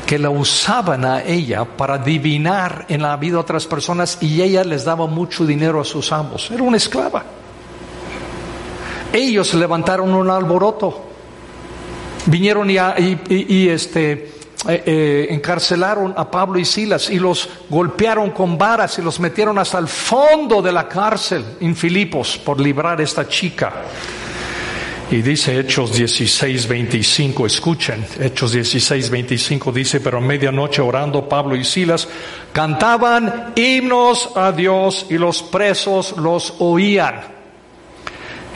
que 0.05 0.17
la 0.17 0.29
usaban 0.29 1.03
a 1.05 1.21
ella 1.23 1.65
para 1.65 1.95
adivinar 1.95 2.85
en 2.87 3.01
la 3.01 3.17
vida 3.17 3.33
de 3.33 3.39
otras 3.39 3.67
personas 3.67 4.17
y 4.21 4.41
ella 4.41 4.63
les 4.63 4.85
daba 4.85 5.05
mucho 5.05 5.45
dinero 5.45 5.81
a 5.81 5.85
sus 5.85 6.11
amos. 6.13 6.49
Era 6.49 6.63
una 6.63 6.77
esclava. 6.77 7.23
Ellos 9.11 9.53
levantaron 9.53 10.13
un 10.13 10.29
alboroto. 10.29 11.03
Vinieron 12.25 12.69
y, 12.69 12.77
y 13.29 13.69
este, 13.69 14.36
eh, 14.67 14.83
eh, 14.85 15.27
encarcelaron 15.29 16.15
a 16.17 16.31
Pablo 16.31 16.57
y 16.57 16.65
Silas 16.65 17.11
y 17.11 17.19
los 17.19 17.47
golpearon 17.69 18.31
con 18.31 18.57
varas 18.57 18.97
y 18.97 19.03
los 19.03 19.19
metieron 19.19 19.59
hasta 19.59 19.77
el 19.77 19.87
fondo 19.87 20.63
de 20.63 20.71
la 20.71 20.87
cárcel 20.87 21.45
en 21.61 21.75
Filipos 21.75 22.39
por 22.39 22.59
librar 22.59 22.99
a 22.99 23.03
esta 23.03 23.27
chica. 23.27 23.73
Y 25.11 25.21
dice 25.21 25.59
Hechos 25.59 25.93
16, 25.93 26.67
25, 26.67 27.45
escuchen, 27.45 28.05
Hechos 28.19 28.51
16, 28.51 29.09
25 29.09 29.71
dice, 29.71 30.01
pero 30.01 30.17
a 30.17 30.21
medianoche 30.21 30.81
orando 30.81 31.29
Pablo 31.29 31.55
y 31.55 31.63
Silas 31.63 32.07
cantaban 32.51 33.53
himnos 33.55 34.31
a 34.35 34.51
Dios 34.51 35.05
y 35.09 35.17
los 35.17 35.43
presos 35.43 36.17
los 36.17 36.55
oían. 36.59 37.36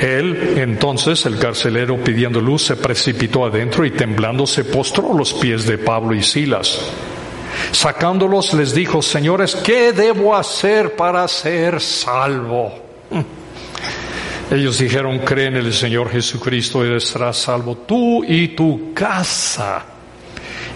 Él, 0.00 0.54
entonces, 0.56 1.26
el 1.26 1.38
carcelero 1.38 1.98
pidiendo 1.98 2.40
luz, 2.40 2.62
se 2.62 2.76
precipitó 2.76 3.44
adentro 3.44 3.84
y 3.84 3.90
temblando 3.90 4.46
se 4.46 4.64
postró 4.64 5.12
a 5.12 5.16
los 5.16 5.34
pies 5.34 5.66
de 5.66 5.76
Pablo 5.76 6.14
y 6.14 6.22
Silas. 6.22 6.90
Sacándolos 7.72 8.54
les 8.54 8.74
dijo, 8.74 9.02
señores, 9.02 9.54
¿qué 9.56 9.92
debo 9.92 10.34
hacer 10.34 10.96
para 10.96 11.28
ser 11.28 11.80
salvo? 11.80 12.72
Ellos 14.50 14.78
dijeron, 14.78 15.18
cree 15.18 15.46
en 15.46 15.56
el 15.56 15.72
Señor 15.72 16.10
Jesucristo 16.10 16.84
y 16.84 17.00
serás 17.00 17.36
salvo 17.36 17.76
tú 17.76 18.24
y 18.24 18.48
tu 18.48 18.92
casa. 18.94 19.84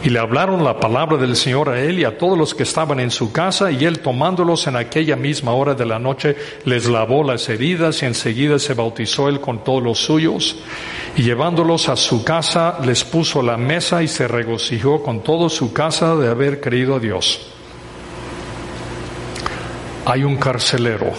Y 0.05 0.11
le 0.11 0.19
hablaron 0.19 0.63
la 0.63 0.79
palabra 0.79 1.17
del 1.17 1.35
Señor 1.35 1.71
a 1.71 1.81
él 1.81 1.99
y 1.99 2.05
a 2.05 2.19
todos 2.19 2.37
los 2.37 2.55
que 2.55 2.65
estaban 2.65 3.01
en 3.01 3.11
su 3.11 3.33
casa, 3.33 3.71
y 3.73 3.87
él 3.87 4.01
tomándolos 4.01 4.67
en 4.67 4.77
aquella 4.77 5.17
misma 5.17 5.53
hora 5.53 5.73
de 5.73 5.87
la 5.87 5.99
noche, 5.99 6.37
les 6.67 6.85
lavó 6.91 7.25
las 7.25 7.49
heridas 7.49 8.03
y 8.03 8.05
enseguida 8.05 8.59
se 8.59 8.75
bautizó 8.75 9.31
él 9.31 9.41
con 9.41 9.65
todos 9.65 9.83
los 9.83 9.99
suyos. 9.99 10.57
Y 11.17 11.23
llevándolos 11.23 11.89
a 11.89 11.97
su 11.97 12.23
casa, 12.23 12.81
les 12.85 13.03
puso 13.03 13.41
la 13.41 13.57
mesa 13.57 14.03
y 14.03 14.09
se 14.09 14.29
regocijó 14.29 15.03
con 15.03 15.23
toda 15.23 15.49
su 15.49 15.73
casa 15.73 16.15
de 16.17 16.29
haber 16.29 16.61
creído 16.61 16.97
a 16.97 17.01
Dios. 17.01 17.41
Hay 20.05 20.23
un 20.23 20.37
carcelero 20.37 21.13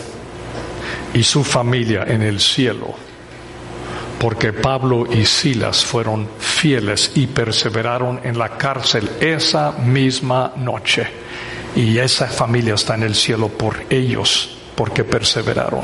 y 1.12 1.24
su 1.24 1.43
familia 1.43 2.04
en 2.08 2.21
el 2.21 2.39
cielo 2.39 3.05
porque 4.19 4.54
Pablo 4.54 5.06
y 5.12 5.25
Silas 5.25 5.84
fueron 5.84 6.28
fieles 6.39 7.12
y 7.15 7.28
perseveraron 7.28 8.21
en 8.23 8.38
la 8.38 8.58
cárcel 8.58 9.10
esa 9.19 9.71
misma 9.73 10.54
noche. 10.56 11.08
Y 11.75 11.97
esa 11.97 12.28
familia 12.28 12.75
está 12.75 12.95
en 12.95 13.04
el 13.04 13.15
cielo 13.15 13.49
por 13.49 13.84
ellos, 13.89 14.58
porque 14.75 15.04
perseveraron. 15.04 15.82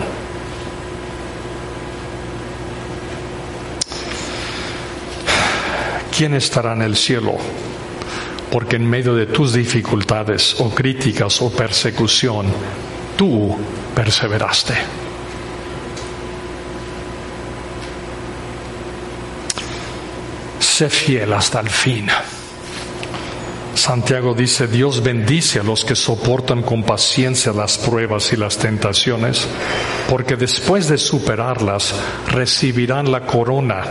¿Quién 6.17 6.33
estará 6.33 6.73
en 6.73 6.81
el 6.81 6.95
cielo? 6.95 7.35
Porque 8.51 8.75
en 8.75 8.89
medio 8.89 9.15
de 9.15 9.25
tus 9.25 9.53
dificultades 9.53 10.59
o 10.59 10.69
críticas 10.69 11.41
o 11.41 11.51
persecución, 11.51 12.47
tú 13.17 13.57
perseveraste. 13.95 15.10
Fiel 20.89 21.33
hasta 21.33 21.59
el 21.59 21.69
fin. 21.69 22.07
Santiago 23.73 24.33
dice, 24.33 24.67
Dios 24.67 25.01
bendice 25.01 25.59
a 25.59 25.63
los 25.63 25.85
que 25.85 25.95
soportan 25.95 26.61
con 26.61 26.83
paciencia 26.83 27.53
las 27.53 27.77
pruebas 27.77 28.31
y 28.33 28.37
las 28.37 28.57
tentaciones, 28.57 29.47
porque 30.09 30.35
después 30.35 30.87
de 30.87 30.97
superarlas 30.97 31.95
recibirán 32.27 33.11
la 33.11 33.21
corona, 33.21 33.83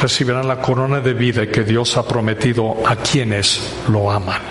recibirán 0.00 0.46
la 0.46 0.60
corona 0.60 1.00
de 1.00 1.14
vida 1.14 1.46
que 1.46 1.64
Dios 1.64 1.96
ha 1.96 2.06
prometido 2.06 2.76
a 2.86 2.96
quienes 2.96 3.60
lo 3.88 4.10
aman. 4.10 4.42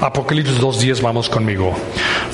Apocalipsis 0.00 0.60
2.10, 0.60 1.02
vamos 1.02 1.28
conmigo. 1.28 1.74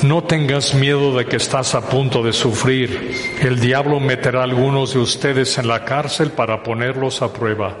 No 0.03 0.23
tengas 0.23 0.73
miedo 0.73 1.15
de 1.15 1.25
que 1.25 1.35
estás 1.35 1.75
a 1.75 1.81
punto 1.81 2.23
de 2.23 2.33
sufrir. 2.33 3.37
El 3.39 3.59
diablo 3.59 3.99
meterá 3.99 4.39
a 4.39 4.43
algunos 4.45 4.95
de 4.95 4.99
ustedes 4.99 5.59
en 5.59 5.67
la 5.67 5.85
cárcel 5.85 6.31
para 6.31 6.63
ponerlos 6.63 7.21
a 7.21 7.31
prueba. 7.31 7.77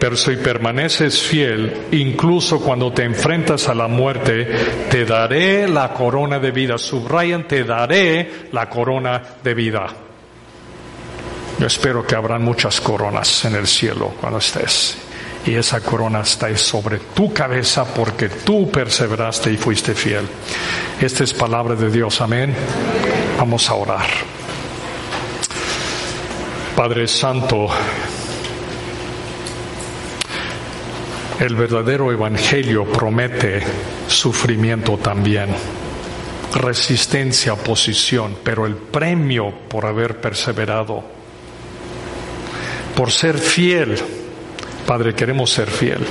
Pero 0.00 0.16
si 0.16 0.34
permaneces 0.36 1.22
fiel, 1.22 1.86
incluso 1.92 2.60
cuando 2.60 2.92
te 2.92 3.04
enfrentas 3.04 3.68
a 3.68 3.74
la 3.74 3.86
muerte, 3.86 4.48
te 4.90 5.04
daré 5.04 5.68
la 5.68 5.92
corona 5.92 6.40
de 6.40 6.50
vida. 6.50 6.76
Subrayan, 6.76 7.46
te 7.46 7.62
daré 7.62 8.48
la 8.50 8.68
corona 8.68 9.22
de 9.42 9.54
vida. 9.54 9.86
Yo 11.56 11.66
espero 11.66 12.04
que 12.04 12.16
habrán 12.16 12.42
muchas 12.42 12.80
coronas 12.80 13.44
en 13.44 13.54
el 13.54 13.68
cielo 13.68 14.14
cuando 14.20 14.38
estés 14.38 15.09
y 15.46 15.54
esa 15.54 15.80
corona 15.80 16.20
está 16.20 16.54
sobre 16.56 16.98
tu 16.98 17.32
cabeza 17.32 17.84
porque 17.84 18.28
tú 18.28 18.70
perseveraste 18.70 19.52
y 19.52 19.56
fuiste 19.56 19.94
fiel. 19.94 20.26
Esta 21.00 21.24
es 21.24 21.32
palabra 21.32 21.74
de 21.74 21.90
Dios, 21.90 22.20
amén. 22.20 22.54
Vamos 23.38 23.68
a 23.70 23.74
orar. 23.74 24.06
Padre 26.76 27.08
Santo, 27.08 27.68
el 31.40 31.54
verdadero 31.54 32.12
Evangelio 32.12 32.84
promete 32.84 33.62
sufrimiento 34.06 34.98
también, 34.98 35.48
resistencia, 36.54 37.54
oposición, 37.54 38.36
pero 38.42 38.66
el 38.66 38.76
premio 38.76 39.52
por 39.68 39.86
haber 39.86 40.20
perseverado, 40.20 41.02
por 42.94 43.10
ser 43.10 43.38
fiel, 43.38 44.19
Padre, 44.86 45.14
queremos 45.14 45.50
ser 45.50 45.70
fiel. 45.70 46.06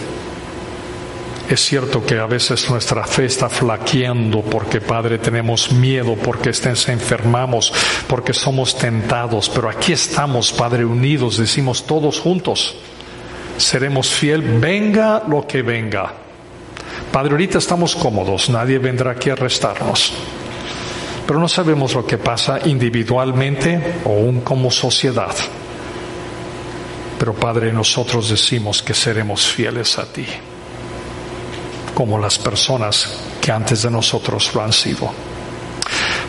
Es 1.50 1.62
cierto 1.62 2.06
que 2.06 2.20
a 2.20 2.28
veces 2.28 2.70
nuestra 2.70 3.04
fe 3.06 3.26
está 3.26 3.50
flaqueando 3.50 4.42
porque, 4.42 4.82
Padre, 4.82 5.18
tenemos 5.18 5.72
miedo, 5.72 6.16
porque 6.16 6.54
se 6.54 6.92
enfermamos, 6.92 7.74
porque 8.06 8.34
somos 8.34 8.78
tentados, 8.78 9.50
pero 9.50 9.68
aquí 9.68 9.94
estamos, 9.94 10.54
Padre, 10.54 10.86
unidos, 10.86 11.38
decimos 11.38 11.88
todos 11.88 12.20
juntos, 12.20 12.76
seremos 13.58 14.10
fiel, 14.10 14.44
venga 14.60 15.24
lo 15.28 15.48
que 15.48 15.64
venga. 15.64 16.14
Padre, 17.12 17.32
ahorita 17.32 17.58
estamos 17.58 17.96
cómodos, 17.96 18.52
nadie 18.52 18.78
vendrá 18.78 19.12
aquí 19.12 19.32
a 19.32 19.34
arrestarnos, 19.34 20.14
pero 21.26 21.40
no 21.40 21.48
sabemos 21.48 21.96
lo 21.96 22.06
que 22.06 22.20
pasa 22.20 22.60
individualmente 22.66 24.02
o 24.06 24.10
aún 24.10 24.42
como 24.42 24.70
sociedad. 24.70 25.34
Pero 27.20 27.34
Padre, 27.34 27.74
nosotros 27.74 28.30
decimos 28.30 28.82
que 28.82 28.94
seremos 28.94 29.46
fieles 29.46 30.00
a 30.00 30.06
ti, 30.06 30.26
como 31.94 32.18
las 32.18 32.40
personas 32.40 33.20
que 33.42 33.52
antes 33.52 33.82
de 33.82 33.92
nosotros 33.92 34.56
lo 34.56 34.64
han 34.64 34.72
sido. 34.72 35.12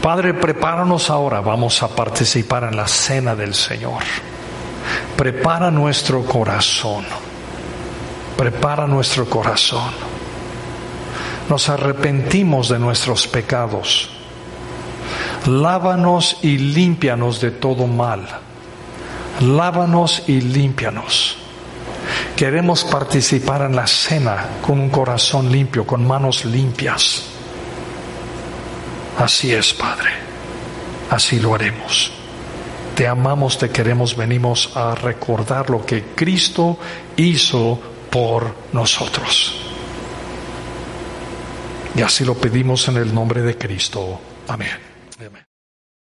Padre, 0.02 0.34
prepáranos 0.34 1.08
ahora, 1.08 1.40
vamos 1.40 1.80
a 1.84 1.88
participar 1.88 2.64
en 2.64 2.76
la 2.76 2.88
cena 2.88 3.36
del 3.36 3.54
Señor. 3.54 4.02
Prepara 5.16 5.70
nuestro 5.70 6.24
corazón, 6.24 7.04
prepara 8.36 8.88
nuestro 8.88 9.26
corazón. 9.30 9.92
Nos 11.48 11.68
arrepentimos 11.68 12.68
de 12.68 12.80
nuestros 12.80 13.28
pecados. 13.28 14.10
Lávanos 15.46 16.38
y 16.42 16.58
límpianos 16.58 17.40
de 17.40 17.52
todo 17.52 17.86
mal 17.86 18.49
lávanos 19.40 20.24
y 20.26 20.40
límpianos. 20.40 21.36
Queremos 22.36 22.84
participar 22.84 23.62
en 23.62 23.76
la 23.76 23.86
cena 23.86 24.46
con 24.62 24.80
un 24.80 24.88
corazón 24.90 25.50
limpio, 25.50 25.86
con 25.86 26.06
manos 26.06 26.44
limpias. 26.44 27.24
Así 29.18 29.52
es, 29.52 29.74
Padre. 29.74 30.10
Así 31.10 31.38
lo 31.40 31.54
haremos. 31.54 32.12
Te 32.94 33.06
amamos, 33.06 33.58
te 33.58 33.70
queremos, 33.70 34.16
venimos 34.16 34.76
a 34.76 34.94
recordar 34.94 35.70
lo 35.70 35.84
que 35.84 36.04
Cristo 36.14 36.78
hizo 37.16 37.78
por 38.10 38.54
nosotros. 38.72 39.54
Y 41.94 42.02
así 42.02 42.24
lo 42.24 42.34
pedimos 42.34 42.88
en 42.88 42.96
el 42.96 43.14
nombre 43.14 43.42
de 43.42 43.56
Cristo. 43.58 44.20
Amén. 44.48 44.68
Amén. 45.18 45.49